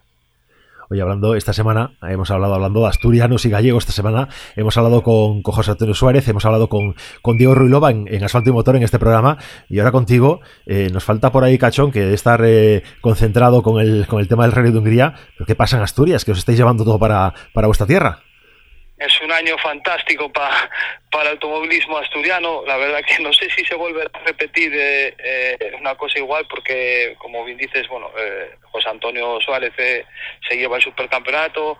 Oye, 0.90 1.02
hablando 1.02 1.34
esta 1.34 1.52
semana, 1.52 1.92
hemos 2.02 2.30
hablado 2.30 2.54
hablando 2.54 2.80
de 2.80 2.88
asturianos 2.88 3.44
y 3.44 3.50
gallegos 3.50 3.84
esta 3.84 3.92
semana, 3.92 4.28
hemos 4.56 4.76
hablado 4.76 5.02
con, 5.02 5.42
con 5.42 5.54
José 5.54 5.72
Antonio 5.72 5.94
Suárez, 5.94 6.26
hemos 6.28 6.44
hablado 6.46 6.68
con, 6.68 6.96
con 7.20 7.37
Diego 7.37 7.54
Ruilova 7.54 7.90
en, 7.90 8.25
Asfalto 8.25 8.50
y 8.50 8.52
Motor 8.54 8.76
en 8.76 8.82
este 8.82 8.98
programa, 8.98 9.37
y 9.68 9.78
ahora 9.78 9.92
contigo, 9.92 10.40
eh, 10.66 10.88
nos 10.90 11.04
falta 11.04 11.30
por 11.30 11.44
ahí, 11.44 11.58
Cachón, 11.58 11.92
que 11.92 12.00
de 12.00 12.14
estar 12.14 12.40
eh, 12.44 12.82
concentrado 13.02 13.62
con 13.62 13.80
el, 13.80 14.06
con 14.06 14.18
el 14.18 14.28
tema 14.28 14.44
del 14.44 14.52
Rey 14.52 14.72
de 14.72 14.78
Hungría, 14.78 15.14
pero 15.37 15.46
¿qué 15.46 15.54
pasa 15.54 15.76
en 15.76 15.82
Asturias? 15.82 16.25
Que 16.25 16.32
os 16.32 16.38
estáis 16.38 16.56
llevando 16.56 16.84
todo 16.84 16.98
para, 16.98 17.34
para 17.52 17.66
vuestra 17.66 17.87
tierra 17.87 18.22
es 18.98 19.20
un 19.20 19.32
año 19.32 19.56
fantástico 19.58 20.30
para 20.32 20.70
para 21.10 21.30
el 21.30 21.36
automovilismo 21.36 21.98
asturiano. 21.98 22.62
La 22.66 22.76
verdad 22.76 23.02
que 23.04 23.22
no 23.22 23.32
sé 23.32 23.48
si 23.50 23.64
se 23.64 23.74
vuelve 23.74 24.02
a 24.12 24.18
repetir 24.24 24.72
eh, 24.74 25.14
eh, 25.18 25.72
una 25.78 25.94
cosa 25.94 26.18
igual 26.18 26.46
porque, 26.48 27.16
como 27.18 27.44
bien 27.44 27.58
dices, 27.58 27.88
bueno, 27.88 28.10
eh, 28.18 28.50
José 28.62 28.88
Antonio 28.88 29.40
Suárez 29.40 29.72
se 29.76 30.56
lleva 30.56 30.76
el 30.76 30.82
supercampeonato, 30.82 31.78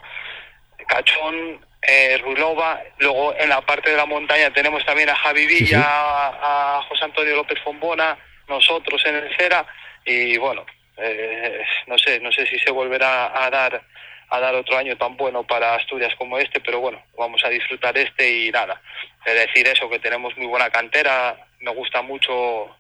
Cachón 0.87 1.61
eh, 1.83 2.19
Ruilova, 2.19 2.83
luego 2.99 3.35
en 3.39 3.49
la 3.49 3.61
parte 3.61 3.91
de 3.91 3.97
la 3.97 4.07
montaña 4.07 4.51
tenemos 4.53 4.85
también 4.85 5.09
a 5.11 5.17
Javi 5.17 5.47
Villa, 5.47 5.81
A, 5.85 6.83
José 6.89 7.05
Antonio 7.05 7.37
López 7.37 7.59
Fombona, 7.63 8.19
nosotros 8.49 9.01
en 9.07 9.17
el 9.17 9.37
Cera, 9.37 9.65
y 10.05 10.37
bueno, 10.39 10.67
eh, 10.97 11.63
no 11.87 11.97
sé, 11.99 12.19
no 12.21 12.33
sé 12.33 12.47
si 12.47 12.59
se 12.59 12.71
volverá 12.71 13.45
a 13.45 13.51
dar 13.51 13.83
a 14.31 14.41
dar 14.41 14.55
otro 14.55 14.77
año 14.77 14.97
tan 14.97 15.17
bueno 15.17 15.43
para 15.45 15.75
Asturias 15.75 16.15
como 16.17 16.39
este, 16.39 16.61
pero 16.61 16.81
bueno, 16.81 17.03
vamos 17.17 17.43
a 17.45 17.49
disfrutar 17.49 17.97
este 17.97 18.31
y 18.31 18.51
nada. 18.51 18.81
Es 19.25 19.35
decir 19.35 19.67
eso, 19.67 19.89
que 19.89 19.99
tenemos 19.99 20.37
muy 20.37 20.47
buena 20.47 20.71
cantera, 20.71 21.37
me 21.61 21.73
gusta 21.73 22.03
mucho 22.03 22.77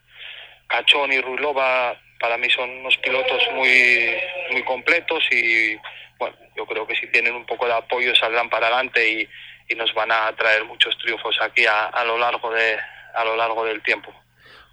Cachón 0.67 1.13
y 1.13 1.21
Ruilova, 1.21 1.97
para 2.21 2.37
mí 2.37 2.51
son 2.51 2.69
unos 2.71 2.97
pilotos 2.99 3.43
muy, 3.55 4.15
muy 4.51 4.63
completos 4.65 5.25
y 5.31 5.77
bueno, 6.19 6.37
yo 6.57 6.67
creo 6.67 6.87
que 6.87 6.97
si 6.97 7.07
tienen 7.09 7.35
un 7.35 7.47
poco 7.47 7.67
de 7.67 7.75
apoyo 7.75 8.15
saldrán 8.15 8.51
para 8.51 8.67
adelante 8.67 9.09
y, 9.09 9.29
y 9.69 9.75
nos 9.75 9.93
van 9.95 10.11
a 10.13 10.35
traer 10.37 10.65
muchos 10.65 10.97
triunfos 10.99 11.39
aquí 11.41 11.65
a, 11.65 11.87
a 11.87 12.05
lo 12.05 12.19
largo 12.19 12.51
de 12.51 12.77
a 13.15 13.25
lo 13.25 13.37
largo 13.37 13.65
del 13.65 13.83
tiempo 13.83 14.13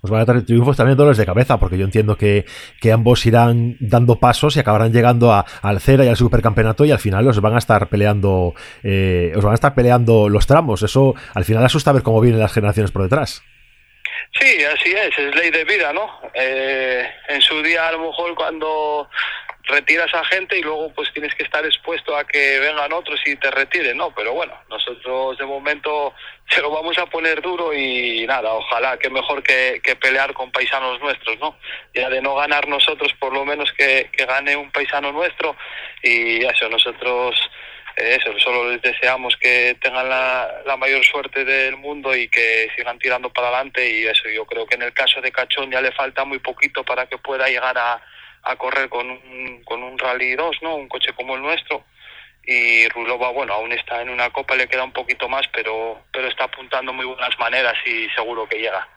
os 0.06 0.12
van 0.12 0.22
a 0.22 0.26
traer 0.26 0.46
triunfos 0.46 0.78
también 0.78 0.98
dolores 0.98 1.18
de 1.18 1.26
cabeza, 1.26 1.60
porque 1.60 1.78
yo 1.78 1.86
entiendo 1.86 2.16
que, 2.16 2.46
que 2.80 2.92
ambos 2.92 3.26
irán 3.26 3.76
dando 3.80 4.20
pasos 4.20 4.56
y 4.56 4.60
acabarán 4.60 4.94
llegando 4.94 5.34
a, 5.34 5.46
al 5.62 5.82
Cera 5.82 6.06
y 6.06 6.08
al 6.08 6.16
Supercampeonato 6.16 6.86
y 6.86 6.92
al 6.92 7.00
final 7.00 7.28
os 7.28 7.42
van 7.42 7.56
a 7.56 7.58
estar 7.58 7.90
peleando, 7.90 8.54
eh, 8.84 9.34
os 9.36 9.44
van 9.44 9.52
a 9.52 9.56
estar 9.56 9.76
peleando 9.76 10.30
los 10.30 10.48
tramos. 10.48 10.84
Eso 10.84 11.16
al 11.34 11.44
final 11.44 11.66
asusta 11.66 11.92
ver 11.92 12.04
cómo 12.04 12.22
vienen 12.22 12.40
las 12.40 12.54
generaciones 12.54 12.92
por 12.92 13.04
detrás. 13.04 13.44
Sí, 14.40 14.64
así 14.64 14.92
es, 14.92 15.18
es 15.18 15.36
ley 15.36 15.50
de 15.50 15.64
vida, 15.64 15.94
¿no? 15.94 16.10
Eh, 16.34 17.08
en 17.30 17.42
su 17.42 17.62
día 17.62 17.88
a 17.88 17.92
lo 17.94 18.00
mejor 18.00 18.36
cuando 18.36 19.10
retiras 19.68 20.14
a 20.14 20.24
gente 20.26 20.58
y 20.58 20.62
luego 20.62 20.92
pues 20.94 21.12
tienes 21.14 21.34
que 21.36 21.44
estar 21.44 21.66
expuesto 21.66 22.16
a 22.16 22.26
que 22.26 22.60
vengan 22.60 22.94
otros 22.94 23.20
y 23.26 23.36
te 23.36 23.50
retiren, 23.52 23.98
¿no? 23.98 24.14
Pero 24.14 24.34
bueno, 24.34 24.54
nosotros 24.70 25.38
de 25.38 25.46
momento 25.46 26.14
se 26.50 26.62
lo 26.62 26.70
vamos 26.70 26.98
a 26.98 27.06
poner 27.08 27.42
duro 27.42 27.74
y 27.74 28.26
nada, 28.28 28.54
ojalá 28.54 28.98
que 28.98 29.10
mejor 29.10 29.42
que, 29.42 29.82
pelear 30.00 30.34
con 30.34 30.52
paisanos 30.52 31.00
nuestros, 31.00 31.40
¿no? 31.40 31.58
Ya 31.94 32.10
de 32.10 32.22
no 32.22 32.36
ganar 32.36 32.68
nosotros, 32.68 33.14
por 33.20 33.34
lo 33.34 33.46
menos 33.46 33.72
que, 33.74 34.10
gane 34.28 34.56
un 34.56 34.72
paisano 34.72 35.12
nuestro 35.12 35.56
y 36.02 36.44
eso, 36.44 36.68
nosotros 36.70 37.36
eh, 37.96 38.18
eso, 38.20 38.38
solo 38.40 38.72
les 38.72 38.82
deseamos 38.82 39.36
que 39.38 39.78
tengan 39.82 40.10
la, 40.10 40.76
mayor 40.78 41.04
suerte 41.06 41.46
del 41.46 41.78
mundo 41.78 42.16
y 42.16 42.28
que 42.28 42.70
sigan 42.76 43.00
tirando 43.00 43.32
para 43.32 43.48
adelante 43.48 43.90
y 43.90 44.06
eso, 44.06 44.30
yo 44.30 44.46
creo 44.46 44.66
que 44.66 44.76
en 44.76 44.82
el 44.84 44.94
caso 44.94 45.22
de 45.22 45.32
Cachón 45.32 45.72
ya 45.72 45.82
le 45.82 45.92
falta 45.94 46.26
muy 46.26 46.40
poquito 46.40 46.84
para 46.84 47.06
que 47.08 47.18
pueda 47.18 47.48
llegar 47.48 47.78
a 47.78 48.02
a 48.46 48.56
correr 48.56 48.90
con 48.90 49.10
un, 49.10 49.64
con 49.64 49.84
un 49.84 49.98
Rally 49.98 50.36
2, 50.36 50.58
¿no? 50.62 50.76
Un 50.76 50.88
coche 50.88 51.14
como 51.14 51.36
el 51.36 51.42
nuestro. 51.42 51.84
Y 52.48 52.88
Rulova, 52.90 53.32
bueno, 53.32 53.54
aún 53.54 53.72
está 53.72 54.02
en 54.02 54.10
una 54.10 54.30
copa, 54.30 54.56
le 54.56 54.68
queda 54.68 54.84
un 54.84 54.94
poquito 54.94 55.28
más, 55.28 55.48
pero, 55.52 56.04
pero 56.12 56.28
está 56.28 56.46
apuntando 56.46 56.94
muy 56.94 57.06
buenas 57.06 57.38
maneras 57.40 57.74
y 57.86 58.08
seguro 58.10 58.48
que 58.48 58.60
llega 58.60 58.88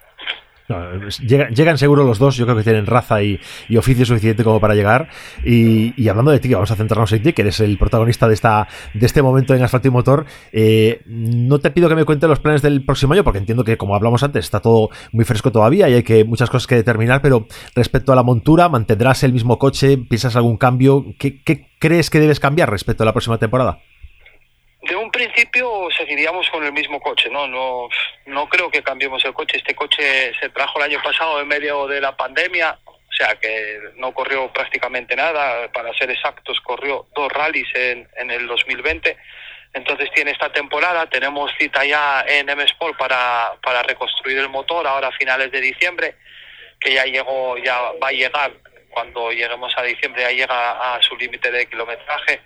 llegan, 1.20 1.78
seguro 1.78 2.04
los 2.04 2.18
dos, 2.18 2.36
yo 2.36 2.44
creo 2.44 2.56
que 2.56 2.62
tienen 2.62 2.86
raza 2.86 3.22
y, 3.22 3.40
oficio 3.76 4.04
suficiente 4.04 4.44
como 4.44 4.60
para 4.60 4.74
llegar. 4.74 5.08
Y, 5.44 6.08
hablando 6.08 6.30
de 6.30 6.38
ti, 6.38 6.52
vamos 6.52 6.70
a 6.70 6.76
centrarnos 6.76 7.12
en 7.12 7.22
ti, 7.22 7.32
que 7.32 7.42
eres 7.42 7.60
el 7.60 7.78
protagonista 7.78 8.28
de 8.28 8.34
esta 8.34 8.68
de 8.94 9.06
este 9.06 9.22
momento 9.22 9.54
en 9.54 9.62
Asfalto 9.62 9.88
y 9.88 9.90
Motor. 9.90 10.26
Eh, 10.52 11.02
no 11.06 11.58
te 11.58 11.70
pido 11.70 11.88
que 11.88 11.94
me 11.94 12.04
cuentes 12.04 12.28
los 12.28 12.40
planes 12.40 12.62
del 12.62 12.84
próximo 12.84 13.14
año, 13.14 13.24
porque 13.24 13.38
entiendo 13.38 13.64
que, 13.64 13.76
como 13.76 13.94
hablamos 13.94 14.22
antes, 14.22 14.44
está 14.44 14.60
todo 14.60 14.90
muy 15.12 15.24
fresco 15.24 15.52
todavía 15.52 15.88
y 15.88 15.94
hay 15.94 16.02
que 16.02 16.24
muchas 16.24 16.50
cosas 16.50 16.66
que 16.66 16.74
determinar, 16.74 17.22
pero 17.22 17.46
respecto 17.74 18.12
a 18.12 18.16
la 18.16 18.22
montura, 18.22 18.68
¿mantendrás 18.68 19.22
el 19.22 19.32
mismo 19.32 19.58
coche? 19.58 19.96
¿Piensas 19.96 20.36
algún 20.36 20.56
cambio? 20.56 21.04
¿Qué, 21.18 21.42
qué 21.42 21.68
crees 21.78 22.10
que 22.10 22.20
debes 22.20 22.40
cambiar 22.40 22.70
respecto 22.70 23.02
a 23.02 23.06
la 23.06 23.12
próxima 23.12 23.38
temporada? 23.38 23.80
De 24.82 24.94
un 24.94 25.10
principio 25.10 25.88
seguiríamos 25.96 26.48
con 26.50 26.64
el 26.64 26.72
mismo 26.72 27.00
coche, 27.00 27.28
¿no? 27.30 27.46
No, 27.48 27.88
no 28.26 28.48
creo 28.48 28.70
que 28.70 28.82
cambiemos 28.82 29.24
el 29.24 29.34
coche. 29.34 29.58
Este 29.58 29.74
coche 29.74 30.32
se 30.38 30.48
trajo 30.50 30.78
el 30.78 30.90
año 30.92 31.02
pasado 31.02 31.40
en 31.40 31.48
medio 31.48 31.86
de 31.86 32.00
la 32.00 32.16
pandemia, 32.16 32.78
o 32.84 33.12
sea 33.12 33.34
que 33.36 33.80
no 33.96 34.12
corrió 34.12 34.52
prácticamente 34.52 35.16
nada. 35.16 35.70
Para 35.72 35.92
ser 35.94 36.10
exactos, 36.10 36.60
corrió 36.60 37.06
dos 37.14 37.32
rallies 37.32 37.68
en, 37.74 38.08
en 38.16 38.30
el 38.30 38.46
2020. 38.46 39.16
Entonces 39.74 40.10
tiene 40.14 40.30
esta 40.30 40.50
temporada, 40.52 41.08
tenemos 41.10 41.50
cita 41.58 41.84
ya 41.84 42.24
en 42.26 42.48
M 42.48 42.62
Sport 42.64 42.96
para, 42.96 43.52
para 43.62 43.82
reconstruir 43.82 44.38
el 44.38 44.48
motor 44.48 44.86
ahora 44.86 45.08
a 45.08 45.12
finales 45.12 45.50
de 45.52 45.60
diciembre, 45.60 46.14
que 46.80 46.94
ya 46.94 47.04
llegó, 47.04 47.58
ya 47.58 47.78
va 48.02 48.08
a 48.08 48.12
llegar 48.12 48.52
cuando 48.88 49.30
lleguemos 49.30 49.72
a 49.76 49.82
diciembre, 49.82 50.22
ya 50.22 50.30
llega 50.30 50.94
a 50.94 51.02
su 51.02 51.16
límite 51.16 51.50
de 51.50 51.66
kilometraje 51.66 52.40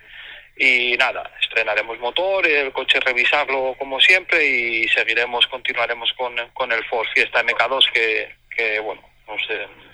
y 0.57 0.97
nada, 0.99 1.31
estrenaremos 1.41 1.99
motor, 1.99 2.47
el 2.47 2.73
coche 2.73 3.01
revisarlo 3.01 3.75
como 3.79 4.01
siempre 4.01 4.45
y 4.45 4.89
seguiremos, 4.89 5.47
continuaremos 5.47 6.13
con, 6.13 6.35
con 6.53 6.71
el 6.73 6.85
Ford 6.85 7.07
Fiesta 7.15 7.43
MK2 7.43 7.91
que, 7.93 8.35
que 8.55 8.81
bueno, 8.81 9.03
nos, 9.27 9.41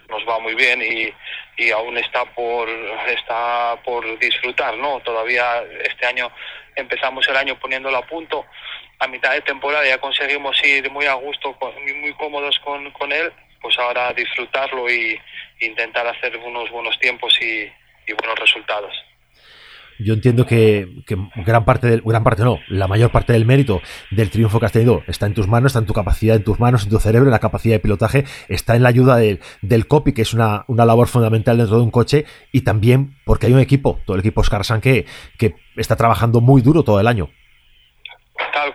nos 0.09 0.29
va 0.29 0.41
muy 0.41 0.55
bien 0.55 0.83
y, 0.83 1.13
y 1.63 1.71
aún 1.71 1.97
está 1.99 2.25
por, 2.35 2.69
está 3.09 3.81
por 3.85 4.19
disfrutar, 4.19 4.77
¿no? 4.77 5.01
Todavía 5.01 5.63
este 5.85 6.07
año 6.07 6.31
empezamos 6.75 7.27
el 7.29 7.37
año 7.37 7.59
poniéndolo 7.59 7.97
a 7.97 8.07
punto, 8.07 8.45
a 8.99 9.07
mitad 9.07 9.33
de 9.33 9.43
temporada 9.43 9.87
ya 9.87 9.99
conseguimos 9.99 10.63
ir 10.65 10.91
muy 10.91 11.07
a 11.07 11.15
gusto, 11.15 11.57
muy 12.01 12.13
cómodos 12.15 12.59
con, 12.61 12.91
con 12.93 13.13
él, 13.13 13.33
pues 13.61 13.79
ahora 13.79 14.13
disfrutarlo 14.13 14.91
y 14.91 15.21
intentar 15.61 16.07
hacer 16.07 16.37
unos 16.37 16.71
buenos 16.71 16.99
tiempos 16.99 17.37
y 17.41 17.71
buenos 18.13 18.39
resultados 18.39 19.08
yo 19.99 20.15
entiendo 20.15 20.47
que, 20.47 21.03
gran 21.45 21.65
parte 21.65 21.87
del, 21.89 22.03
gran 22.03 22.25
parte 22.25 22.45
no, 22.45 22.59
la 22.69 22.87
mayor 22.89 23.11
parte 23.11 23.33
del 23.33 23.45
mérito 23.45 23.81
del 24.11 24.31
triunfo 24.31 24.61
que 24.61 24.67
has 24.67 24.73
tenido 24.73 25.03
está 25.07 25.27
en 25.27 25.35
tus 25.35 25.49
manos, 25.49 25.71
está 25.71 25.81
en 25.81 25.87
tu 25.87 25.93
capacidad, 25.93 26.37
en 26.37 26.45
tus 26.45 26.61
manos, 26.61 26.85
en 26.85 26.91
tu 26.91 26.99
cerebro, 26.99 27.29
en 27.29 27.33
la 27.33 27.39
capacidad 27.39 27.75
de 27.75 27.81
pilotaje, 27.81 28.25
está 28.49 28.77
en 28.77 28.83
la 28.83 28.89
ayuda 28.89 29.17
del, 29.17 29.41
del 29.63 29.87
copy, 29.87 30.13
que 30.13 30.23
es 30.23 30.35
una, 30.35 30.65
una 30.69 30.85
labor 30.85 31.09
fundamental 31.09 31.59
dentro 31.59 31.79
de 31.79 31.83
un 31.83 31.91
coche, 31.91 32.25
y 32.53 32.63
también 32.63 33.17
porque 33.25 33.47
hay 33.47 33.53
un 33.53 33.61
equipo, 33.61 34.01
todo 34.05 34.15
el 34.15 34.21
equipo 34.21 34.41
Oscar 34.41 34.65
San 34.65 34.81
que, 34.81 35.07
que 35.37 35.55
está 35.77 35.97
trabajando 35.97 36.41
muy 36.41 36.63
duro 36.63 36.83
todo 36.83 37.01
el 37.01 37.07
año. 37.07 37.31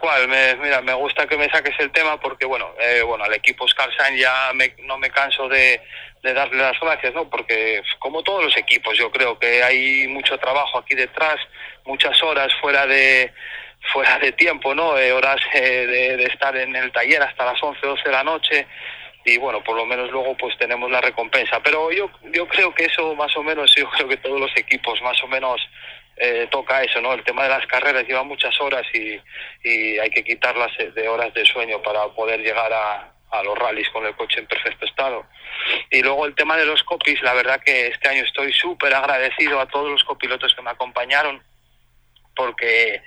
Cual, 0.04 0.28
me, 0.28 0.56
mira, 0.56 0.82
me 0.82 0.94
gusta 0.96 1.26
que 1.28 1.38
me 1.38 1.50
saques 1.50 1.80
el 1.80 1.90
tema 1.90 2.20
porque, 2.20 2.46
bueno, 2.46 2.76
eh, 2.78 3.02
bueno, 3.04 3.24
al 3.24 3.34
equipo 3.36 3.64
Oscar 3.64 3.90
San 3.98 4.14
ya 4.18 4.52
no 4.80 4.98
me 4.98 5.10
canso 5.10 5.48
de, 5.48 5.80
de 6.22 6.34
darle 6.34 6.58
las 6.58 6.78
gracias, 6.78 7.14
¿no? 7.14 7.30
Porque 7.30 7.82
como 8.00 8.22
todos 8.22 8.44
los 8.44 8.58
equipos, 8.58 8.98
yo 8.98 9.10
creo 9.10 9.40
que 9.40 9.64
hay 9.64 10.06
mucho 10.10 10.38
trabajo 10.40 10.80
aquí 10.80 10.94
detrás, 10.94 11.38
muchas 11.86 12.22
horas 12.22 12.52
fuera 12.60 12.86
de 12.86 13.32
fuera 13.94 14.20
de 14.20 14.34
tiempo, 14.34 14.76
¿no? 14.76 14.98
Eh, 14.98 15.14
horas 15.14 15.40
eh, 15.54 16.18
de, 16.18 16.26
estar 16.26 16.54
en 16.58 16.76
el 16.76 16.92
taller 16.92 17.22
hasta 17.22 17.46
las 17.46 17.64
11, 17.64 17.80
12 17.88 18.04
de 18.04 18.12
la 18.12 18.26
noche 18.26 18.68
y 19.24 19.38
bueno, 19.38 19.64
por 19.64 19.78
lo 19.78 19.86
menos 19.86 20.12
luego 20.12 20.36
pues 20.36 20.58
tenemos 20.58 20.92
la 20.92 21.00
recompensa. 21.00 21.62
Pero 21.64 21.90
yo 21.94 22.12
yo 22.34 22.46
creo 22.50 22.76
que 22.76 22.84
eso 22.84 23.16
más 23.16 23.34
o 23.38 23.44
menos, 23.44 23.74
yo 23.74 23.90
creo 23.92 24.10
que 24.10 24.18
todos 24.18 24.38
los 24.38 24.52
equipos 24.58 25.02
más 25.02 25.24
o 25.24 25.30
menos 25.30 25.62
eh, 26.18 26.48
toca 26.52 26.84
eso, 26.84 27.02
¿no? 27.02 27.14
El 27.14 27.24
tema 27.24 27.44
de 27.44 27.50
las 27.50 27.66
carreras 27.68 28.08
lleva 28.08 28.24
muchas 28.24 28.60
horas 28.62 28.86
y, 28.94 29.20
hay 30.00 30.10
que 30.10 30.24
quitarlas 30.24 30.72
de 30.78 31.08
horas 31.08 31.34
de 31.34 31.46
sueño 31.46 31.82
para 31.82 32.08
poder 32.10 32.42
llegar 32.42 32.72
a, 32.74 33.10
los 33.44 33.58
rallies 33.58 33.90
con 33.90 34.06
el 34.06 34.16
coche 34.16 34.40
en 34.40 34.46
perfecto 34.46 34.86
estado. 34.86 35.26
Y 35.90 36.04
luego 36.04 36.28
el 36.28 36.36
tema 36.36 36.56
de 36.56 36.66
los 36.68 36.84
copies, 36.84 37.20
la 37.24 37.34
verdad 37.34 37.60
que 37.66 37.88
este 37.88 38.08
año 38.08 38.24
estoy 38.24 38.54
súper 38.54 38.94
agradecido 38.94 39.60
a 39.60 39.66
todos 39.66 39.90
los 39.90 40.04
copilotos 40.04 40.54
que 40.54 40.62
me 40.62 40.70
acompañaron, 40.70 41.42
porque, 42.36 43.02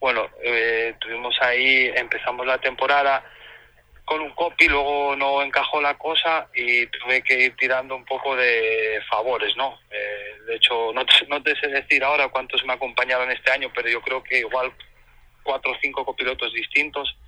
bueno, 0.00 0.28
eh, 0.42 0.94
tuvimos 0.98 1.40
ahí, 1.40 1.92
empezamos 1.94 2.44
la 2.44 2.58
temporada 2.58 3.24
con 4.08 4.22
un 4.22 4.30
copy, 4.30 4.68
luego 4.68 5.14
no 5.16 5.42
encajó 5.42 5.82
la 5.82 5.98
cosa 5.98 6.48
y 6.54 6.86
tuve 6.86 7.22
que 7.22 7.38
ir 7.40 7.56
tirando 7.56 7.94
un 7.94 8.06
poco 8.06 8.34
de 8.34 9.02
favores, 9.10 9.54
¿no? 9.54 9.78
Eh, 9.90 10.32
de 10.46 10.56
hecho, 10.56 10.92
no 10.94 11.04
te, 11.04 11.26
no 11.26 11.42
te 11.42 11.54
sé 11.56 11.68
decir 11.68 12.02
ahora 12.02 12.28
cuántos 12.28 12.64
me 12.64 12.72
acompañaron 12.72 13.30
este 13.30 13.52
año, 13.52 13.70
pero 13.74 13.90
yo 13.90 14.00
creo 14.00 14.22
que 14.22 14.38
igual 14.38 14.72
cuatro 15.42 15.72
o 15.72 15.78
cinco 15.82 16.06
copilotos 16.06 16.54
distintos 16.54 17.18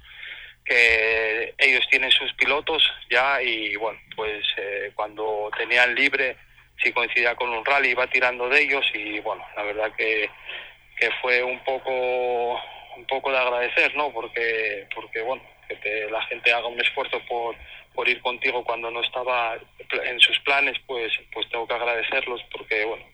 que 0.64 1.54
ellos 1.58 1.86
tienen 1.90 2.10
sus 2.10 2.32
pilotos 2.32 2.82
ya 3.10 3.42
y 3.42 3.76
bueno, 3.76 4.00
pues 4.16 4.42
eh, 4.56 4.92
cuando 4.94 5.50
tenían 5.58 5.94
libre, 5.94 6.38
si 6.82 6.92
coincidía 6.92 7.34
con 7.34 7.50
un 7.50 7.62
rally, 7.62 7.90
iba 7.90 8.06
tirando 8.06 8.48
de 8.48 8.62
ellos 8.62 8.86
y 8.94 9.20
bueno, 9.20 9.44
la 9.54 9.64
verdad 9.64 9.92
que, 9.98 10.30
que 10.98 11.10
fue 11.20 11.42
un 11.42 11.62
poco 11.62 12.58
un 12.96 13.06
poco 13.06 13.30
de 13.30 13.38
agradecer, 13.38 13.94
¿no? 13.96 14.10
Porque 14.12 14.86
porque 14.94 15.20
bueno, 15.20 15.42
que 15.78 16.08
la 16.10 16.22
gente 16.24 16.52
haga 16.52 16.66
un 16.66 16.80
esfuerzo 16.80 17.20
por, 17.28 17.54
por 17.94 18.08
ir 18.08 18.20
contigo 18.20 18.64
cuando 18.64 18.90
no 18.90 19.00
estaba 19.02 19.58
en 20.04 20.20
sus 20.20 20.38
planes, 20.40 20.76
pues 20.86 21.12
pues 21.32 21.48
tengo 21.50 21.66
que 21.66 21.74
agradecerlos 21.74 22.42
porque 22.50 22.84
bueno, 22.84 23.04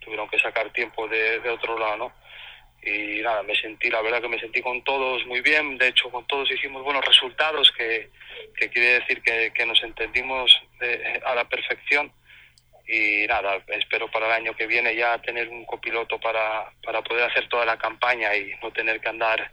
tuvieron 0.00 0.28
que 0.28 0.38
sacar 0.38 0.70
tiempo 0.72 1.08
de, 1.08 1.40
de 1.40 1.50
otro 1.50 1.78
lado, 1.78 1.96
¿no? 1.96 2.24
y 2.86 3.22
nada, 3.22 3.42
me 3.42 3.56
sentí, 3.56 3.88
la 3.88 4.02
verdad 4.02 4.20
que 4.20 4.28
me 4.28 4.38
sentí 4.38 4.60
con 4.60 4.82
todos 4.84 5.24
muy 5.26 5.40
bien, 5.40 5.78
de 5.78 5.88
hecho 5.88 6.10
con 6.10 6.26
todos 6.26 6.50
hicimos 6.50 6.82
buenos 6.82 7.04
resultados, 7.04 7.72
que, 7.72 8.10
que 8.56 8.68
quiere 8.68 9.00
decir 9.00 9.22
que, 9.22 9.52
que 9.54 9.66
nos 9.66 9.82
entendimos 9.82 10.62
a 11.24 11.34
la 11.34 11.48
perfección 11.48 12.12
y 12.86 13.26
nada, 13.26 13.62
espero 13.68 14.10
para 14.10 14.26
el 14.26 14.32
año 14.32 14.54
que 14.54 14.66
viene 14.66 14.94
ya 14.94 15.16
tener 15.18 15.48
un 15.48 15.64
copiloto 15.64 16.20
para, 16.20 16.70
para 16.84 17.00
poder 17.00 17.30
hacer 17.30 17.48
toda 17.48 17.64
la 17.64 17.78
campaña 17.78 18.36
y 18.36 18.52
no 18.62 18.70
tener 18.72 19.00
que 19.00 19.08
andar 19.08 19.50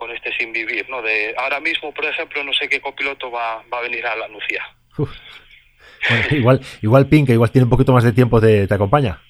con 0.00 0.10
este 0.10 0.32
sin 0.32 0.50
vivir, 0.50 0.88
¿no? 0.88 1.02
De 1.02 1.34
ahora 1.36 1.60
mismo, 1.60 1.92
por 1.92 2.06
ejemplo, 2.06 2.42
no 2.42 2.54
sé 2.54 2.68
qué 2.68 2.80
copiloto 2.80 3.30
va, 3.30 3.62
va 3.72 3.78
a 3.78 3.82
venir 3.82 4.04
a 4.06 4.16
la 4.16 4.28
Nucía. 4.28 4.64
igual, 6.30 6.60
igual 6.80 7.06
Pink, 7.06 7.28
igual 7.28 7.50
tiene 7.52 7.64
un 7.64 7.70
poquito 7.70 7.92
más 7.92 8.02
de 8.02 8.12
tiempo, 8.12 8.40
te, 8.40 8.66
te 8.66 8.74
acompaña. 8.74 9.20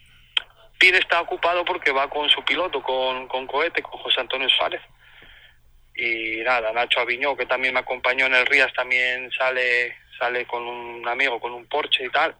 Pin 0.78 0.94
está 0.94 1.20
ocupado 1.20 1.64
porque 1.64 1.90
va 1.90 2.08
con 2.08 2.30
su 2.30 2.42
piloto, 2.44 2.80
con, 2.82 3.26
con 3.26 3.48
Cohete, 3.48 3.82
con 3.82 3.98
José 4.00 4.20
Antonio 4.20 4.48
Suárez. 4.48 4.80
Y 5.96 6.36
nada, 6.44 6.72
Nacho 6.72 7.00
Aviñó, 7.00 7.36
que 7.36 7.46
también 7.46 7.74
me 7.74 7.80
acompañó 7.80 8.26
en 8.26 8.34
el 8.34 8.46
Rías, 8.46 8.72
también 8.72 9.28
sale, 9.32 9.96
sale 10.18 10.46
con 10.46 10.62
un 10.62 11.06
amigo, 11.06 11.40
con 11.40 11.52
un 11.52 11.66
Porsche 11.66 12.06
y 12.06 12.10
tal. 12.10 12.34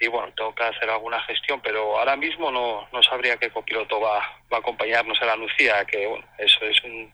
Y 0.00 0.08
bueno, 0.08 0.32
tengo 0.36 0.54
que 0.54 0.64
hacer 0.64 0.90
alguna 0.90 1.20
gestión, 1.22 1.60
pero 1.62 1.98
ahora 1.98 2.16
mismo 2.16 2.50
no, 2.50 2.86
no 2.92 3.02
sabría 3.02 3.36
qué 3.36 3.50
copiloto 3.50 4.00
va, 4.00 4.18
va 4.52 4.56
a 4.56 4.60
acompañarnos 4.60 5.20
a 5.22 5.26
la 5.26 5.36
Lucía, 5.36 5.84
que 5.84 6.06
bueno, 6.06 6.26
eso 6.38 6.64
es 6.64 6.82
un, 6.84 7.12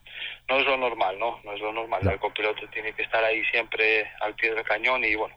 no 0.48 0.58
es 0.58 0.66
lo 0.66 0.76
normal, 0.76 1.18
¿no? 1.18 1.40
No 1.44 1.52
es 1.52 1.60
lo 1.60 1.72
normal. 1.72 2.00
El 2.02 2.18
copiloto 2.18 2.66
tiene 2.72 2.92
que 2.92 3.02
estar 3.02 3.22
ahí 3.22 3.44
siempre 3.46 4.10
al 4.20 4.34
pie 4.34 4.54
del 4.54 4.64
cañón 4.64 5.04
y 5.04 5.14
bueno, 5.14 5.34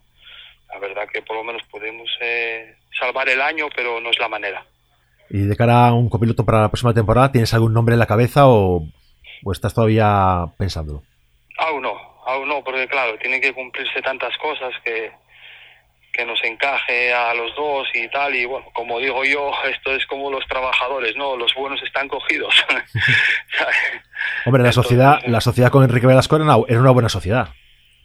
la 0.73 0.79
verdad 0.79 1.07
que 1.11 1.21
por 1.21 1.35
lo 1.35 1.43
menos 1.43 1.61
podemos 1.69 2.09
eh, 2.21 2.75
salvar 2.99 3.29
el 3.29 3.41
año, 3.41 3.67
pero 3.75 3.99
no 3.99 4.09
es 4.09 4.19
la 4.19 4.27
manera. 4.27 4.65
Y 5.29 5.41
de 5.41 5.55
cara 5.55 5.87
a 5.87 5.93
un 5.93 6.09
copiloto 6.09 6.45
para 6.45 6.61
la 6.61 6.69
próxima 6.69 6.93
temporada, 6.93 7.31
¿tienes 7.31 7.53
algún 7.53 7.73
nombre 7.73 7.93
en 7.93 7.99
la 7.99 8.07
cabeza 8.07 8.47
o, 8.47 8.83
estás 9.51 9.73
todavía 9.73 10.45
pensándolo? 10.57 11.03
Aún 11.59 11.83
no, 11.83 11.93
aún 12.25 12.47
no, 12.47 12.63
porque 12.63 12.87
claro, 12.87 13.17
tienen 13.19 13.41
que 13.41 13.53
cumplirse 13.53 14.01
tantas 14.01 14.35
cosas 14.37 14.73
que, 14.83 15.11
que 16.13 16.25
nos 16.25 16.41
encaje 16.43 17.11
a 17.13 17.33
los 17.33 17.53
dos 17.55 17.87
y 17.93 18.07
tal. 18.07 18.35
Y 18.35 18.45
bueno, 18.45 18.67
como 18.73 18.99
digo 18.99 19.25
yo, 19.25 19.51
esto 19.65 19.93
es 19.93 20.05
como 20.05 20.31
los 20.31 20.47
trabajadores, 20.47 21.15
¿no? 21.17 21.35
Los 21.35 21.53
buenos 21.55 21.81
están 21.83 22.07
cogidos. 22.07 22.55
Hombre, 24.45 24.63
la 24.63 24.71
sociedad, 24.71 25.19
la 25.25 25.41
sociedad 25.41 25.71
con 25.71 25.83
Enrique 25.83 26.07
Velasco 26.07 26.35
era 26.35 26.79
una 26.79 26.91
buena 26.91 27.09
sociedad. 27.09 27.49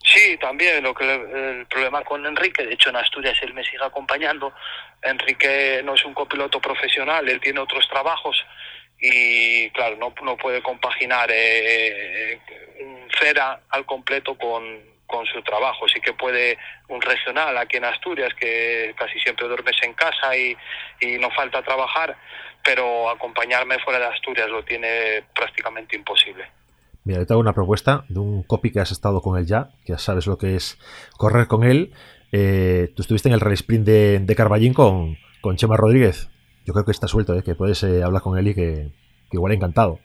Sí, 0.05 0.39
también 0.41 0.83
lo 0.83 0.95
que 0.95 1.05
el 1.05 1.67
problema 1.67 2.03
con 2.03 2.25
Enrique, 2.25 2.65
de 2.65 2.73
hecho 2.73 2.89
en 2.89 2.97
Asturias 2.97 3.37
él 3.43 3.53
me 3.53 3.65
sigue 3.65 3.85
acompañando. 3.85 4.55
Enrique 5.03 5.83
no 5.85 5.95
es 5.95 6.05
un 6.05 6.15
copiloto 6.15 6.61
profesional, 6.61 7.29
él 7.29 7.41
tiene 7.41 7.61
otros 7.61 7.87
trabajos 7.89 8.43
y 8.99 9.71
claro, 9.71 9.97
no, 9.97 10.15
no 10.23 10.37
puede 10.37 10.63
compaginar 10.63 11.29
eh, 11.31 12.41
un 12.81 13.09
cera 13.19 13.61
al 13.69 13.85
completo 13.85 14.37
con, 14.39 14.81
con 15.09 15.27
su 15.27 15.43
trabajo. 15.43 15.89
Sí 15.89 16.01
que 16.01 16.13
puede 16.13 16.57
un 16.89 17.01
regional 17.01 17.57
aquí 17.59 17.79
en 17.79 17.85
Asturias, 17.87 18.33
que 18.39 18.95
casi 18.97 19.19
siempre 19.19 19.49
duermes 19.49 19.77
en 19.83 19.95
casa 19.95 20.37
y, 20.37 20.57
no 21.19 21.31
falta 21.31 21.63
trabajar, 21.63 22.17
pero 22.63 23.11
acompañarme 23.11 23.79
fuera 23.81 23.99
de 23.99 24.07
Asturias 24.07 24.49
lo 24.49 24.63
tiene 24.63 25.25
prácticamente 25.35 25.97
imposible. 25.97 26.45
Mira, 27.05 27.25
te 27.25 27.33
hago 27.33 27.41
una 27.41 27.55
propuesta 27.55 28.05
de 28.09 28.21
un 28.21 28.43
copy 28.43 28.71
que 28.71 28.81
has 28.81 28.93
estado 28.93 29.23
con 29.23 29.39
él 29.39 29.47
ya, 29.47 29.71
que 29.85 29.95
ya 29.95 29.99
sabes 29.99 30.27
lo 30.27 30.37
que 30.37 30.55
es 30.55 30.79
correr 31.17 31.47
con 31.47 31.65
él. 31.65 31.93
Eh, 32.33 32.93
tú 32.95 33.03
estuviste 33.03 33.29
en 33.29 33.35
el 33.35 33.41
rally 33.41 33.55
sprint 33.55 33.87
de, 33.87 34.19
de 34.19 34.37
Carballín 34.37 34.75
con, 34.75 35.17
con 35.41 35.57
Chema 35.57 35.77
Rodríguez. 35.77 36.29
Yo 36.67 36.75
creo 36.75 36.85
que 36.85 36.91
está 36.91 37.09
suelto, 37.09 37.35
¿eh? 37.35 37.43
que 37.43 37.55
puedes 37.55 37.83
eh, 37.83 38.03
hablar 38.03 38.21
con 38.21 38.37
él 38.37 38.49
y 38.49 38.55
que, 38.55 38.93
que 39.31 39.37
igual 39.39 39.53
encantado. 39.53 40.01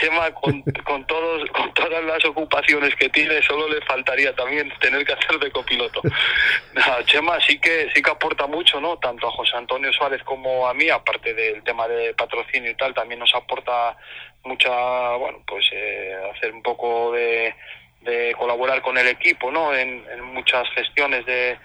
Chema, 0.00 0.30
con, 0.32 0.62
con, 0.84 1.04
todos, 1.06 1.50
con 1.50 1.72
todas 1.74 2.04
las 2.04 2.24
ocupaciones 2.24 2.94
que 2.96 3.08
tiene, 3.08 3.42
solo 3.42 3.68
le 3.68 3.80
faltaría 3.82 4.34
también 4.34 4.72
tener 4.80 5.04
que 5.04 5.12
hacer 5.12 5.38
de 5.38 5.50
copiloto. 5.50 6.00
Chema 7.06 7.40
sí 7.40 7.58
que 7.58 7.88
sí 7.94 8.02
que 8.02 8.10
aporta 8.10 8.46
mucho, 8.46 8.80
¿no? 8.80 8.98
Tanto 8.98 9.28
a 9.28 9.32
José 9.32 9.56
Antonio 9.56 9.92
Suárez 9.92 10.22
como 10.22 10.68
a 10.68 10.74
mí, 10.74 10.88
aparte 10.88 11.34
del 11.34 11.62
tema 11.64 11.88
de 11.88 12.14
patrocinio 12.14 12.70
y 12.70 12.74
tal, 12.74 12.94
también 12.94 13.20
nos 13.20 13.34
aporta 13.34 13.96
mucha, 14.44 15.16
bueno, 15.16 15.42
pues 15.46 15.66
eh, 15.72 16.16
hacer 16.34 16.52
un 16.52 16.62
poco 16.62 17.12
de, 17.12 17.54
de, 18.00 18.34
colaborar 18.38 18.82
con 18.82 18.98
el 18.98 19.08
equipo, 19.08 19.50
¿no? 19.50 19.74
En, 19.74 20.04
en 20.10 20.22
muchas 20.22 20.68
gestiones 20.70 21.24
de, 21.26 21.58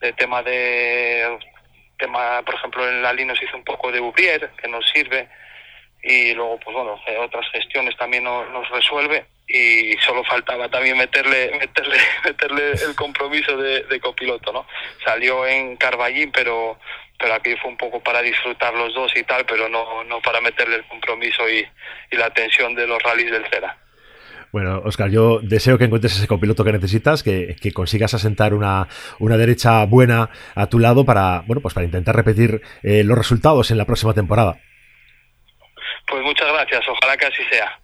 de, 0.00 0.12
tema 0.14 0.42
de, 0.42 1.38
tema, 1.98 2.42
por 2.42 2.54
ejemplo, 2.54 2.88
en 2.88 3.02
la 3.02 3.12
se 3.12 3.44
hizo 3.44 3.56
un 3.56 3.64
poco 3.64 3.90
de 3.92 4.00
Ubrier, 4.00 4.50
que 4.60 4.68
nos 4.68 4.88
sirve, 4.90 5.28
y 6.02 6.34
luego, 6.34 6.58
pues 6.60 6.74
bueno, 6.74 7.00
eh, 7.06 7.16
otras 7.18 7.46
gestiones 7.50 7.96
también 7.96 8.24
nos, 8.24 8.48
nos 8.50 8.68
resuelve 8.70 9.26
y 9.48 9.96
solo 10.06 10.22
faltaba 10.24 10.68
también 10.68 10.98
meterle 10.98 11.52
meterle 11.60 11.96
meterle 12.24 12.72
el 12.72 12.94
compromiso 12.94 13.56
de, 13.56 14.00
copiloto 14.00 14.52
no 14.52 14.66
salió 15.04 15.46
en 15.46 15.76
Carballín 15.76 16.30
pero 16.30 16.78
pero 17.18 17.34
aquí 17.34 17.54
fue 17.60 17.70
un 17.70 17.76
poco 17.76 18.00
para 18.00 18.22
disfrutar 18.22 18.72
los 18.74 18.94
dos 18.94 19.10
y 19.16 19.24
tal, 19.24 19.44
pero 19.44 19.68
no, 19.68 20.04
no 20.04 20.20
para 20.22 20.40
meterle 20.40 20.76
el 20.76 20.84
compromiso 20.84 21.42
y, 21.48 21.66
la 22.16 22.30
tensión 22.30 22.76
de 22.76 22.86
los 22.86 23.02
rallies 23.02 23.32
del 23.32 23.44
Cera. 23.50 23.76
Bueno, 24.52 24.80
Oscar, 24.84 25.10
yo 25.10 25.40
deseo 25.42 25.78
que 25.78 25.84
encuentres 25.84 26.16
ese 26.16 26.28
copiloto 26.28 26.64
que 26.64 26.72
necesitas, 26.72 27.24
que, 27.24 27.56
consigas 27.74 28.14
asentar 28.14 28.54
una, 28.54 28.86
una, 29.18 29.36
derecha 29.36 29.84
buena 29.84 30.30
a 30.54 30.68
tu 30.68 30.78
lado 30.78 31.04
para, 31.04 31.42
bueno, 31.46 31.60
pues 31.60 31.74
para 31.74 31.86
intentar 31.86 32.14
repetir 32.14 32.62
eh, 32.84 33.02
los 33.04 33.18
resultados 33.18 33.72
en 33.72 33.78
la 33.78 33.84
próxima 33.84 34.14
temporada. 34.14 34.60
Pues 36.08 36.22
muchas 36.22 36.48
gracias, 36.52 36.82
ojalá 36.88 37.16
que 37.16 37.26
así 37.26 37.42
sea. 37.50 37.78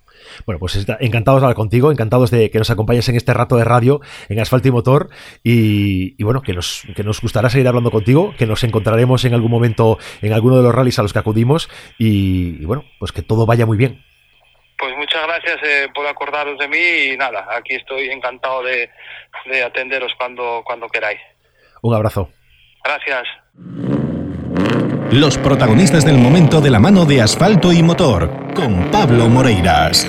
Bueno, 0.46 0.58
pues 0.58 0.86
encantados 1.00 1.40
de 1.40 1.46
hablar 1.46 1.56
contigo, 1.56 1.92
encantados 1.92 2.30
de 2.30 2.50
que 2.50 2.58
nos 2.58 2.70
acompañes 2.70 3.08
en 3.08 3.16
este 3.16 3.34
rato 3.34 3.56
de 3.56 3.64
radio 3.64 4.00
en 4.28 4.40
Asfalto 4.40 4.68
y 4.68 4.70
Motor 4.70 5.10
y, 5.42 6.22
bueno, 6.22 6.42
que 6.42 6.52
nos, 6.52 6.82
que 6.94 7.02
nos 7.02 7.20
gustará 7.20 7.50
seguir 7.50 7.68
hablando 7.68 7.90
contigo, 7.90 8.34
que 8.36 8.46
nos 8.46 8.64
encontraremos 8.64 9.24
en 9.24 9.34
algún 9.34 9.50
momento 9.50 9.98
en 10.22 10.32
alguno 10.32 10.56
de 10.56 10.62
los 10.62 10.74
rallies 10.74 10.98
a 10.98 11.02
los 11.02 11.12
que 11.12 11.18
acudimos 11.18 11.68
y, 11.98 12.64
bueno, 12.64 12.84
pues 12.98 13.12
que 13.12 13.22
todo 13.22 13.46
vaya 13.46 13.66
muy 13.66 13.76
bien. 13.76 14.02
Pues 14.78 14.94
muchas 14.96 15.22
gracias 15.26 15.58
eh, 15.62 15.88
por 15.94 16.06
acordaros 16.06 16.58
de 16.58 16.68
mí 16.68 17.12
y 17.12 17.16
nada, 17.16 17.46
aquí 17.50 17.74
estoy 17.74 18.08
encantado 18.08 18.62
de, 18.62 18.90
de 19.46 19.62
atenderos 19.62 20.12
cuando, 20.18 20.62
cuando 20.64 20.88
queráis. 20.88 21.20
Un 21.82 21.94
abrazo. 21.94 22.28
Gracias. 22.82 23.93
Los 25.14 25.38
protagonistas 25.38 26.04
del 26.04 26.18
momento 26.18 26.60
de 26.60 26.70
la 26.70 26.80
mano 26.80 27.04
de 27.04 27.22
asfalto 27.22 27.72
y 27.72 27.84
motor, 27.84 28.28
con 28.52 28.90
Pablo 28.90 29.28
Moreiras. 29.28 30.04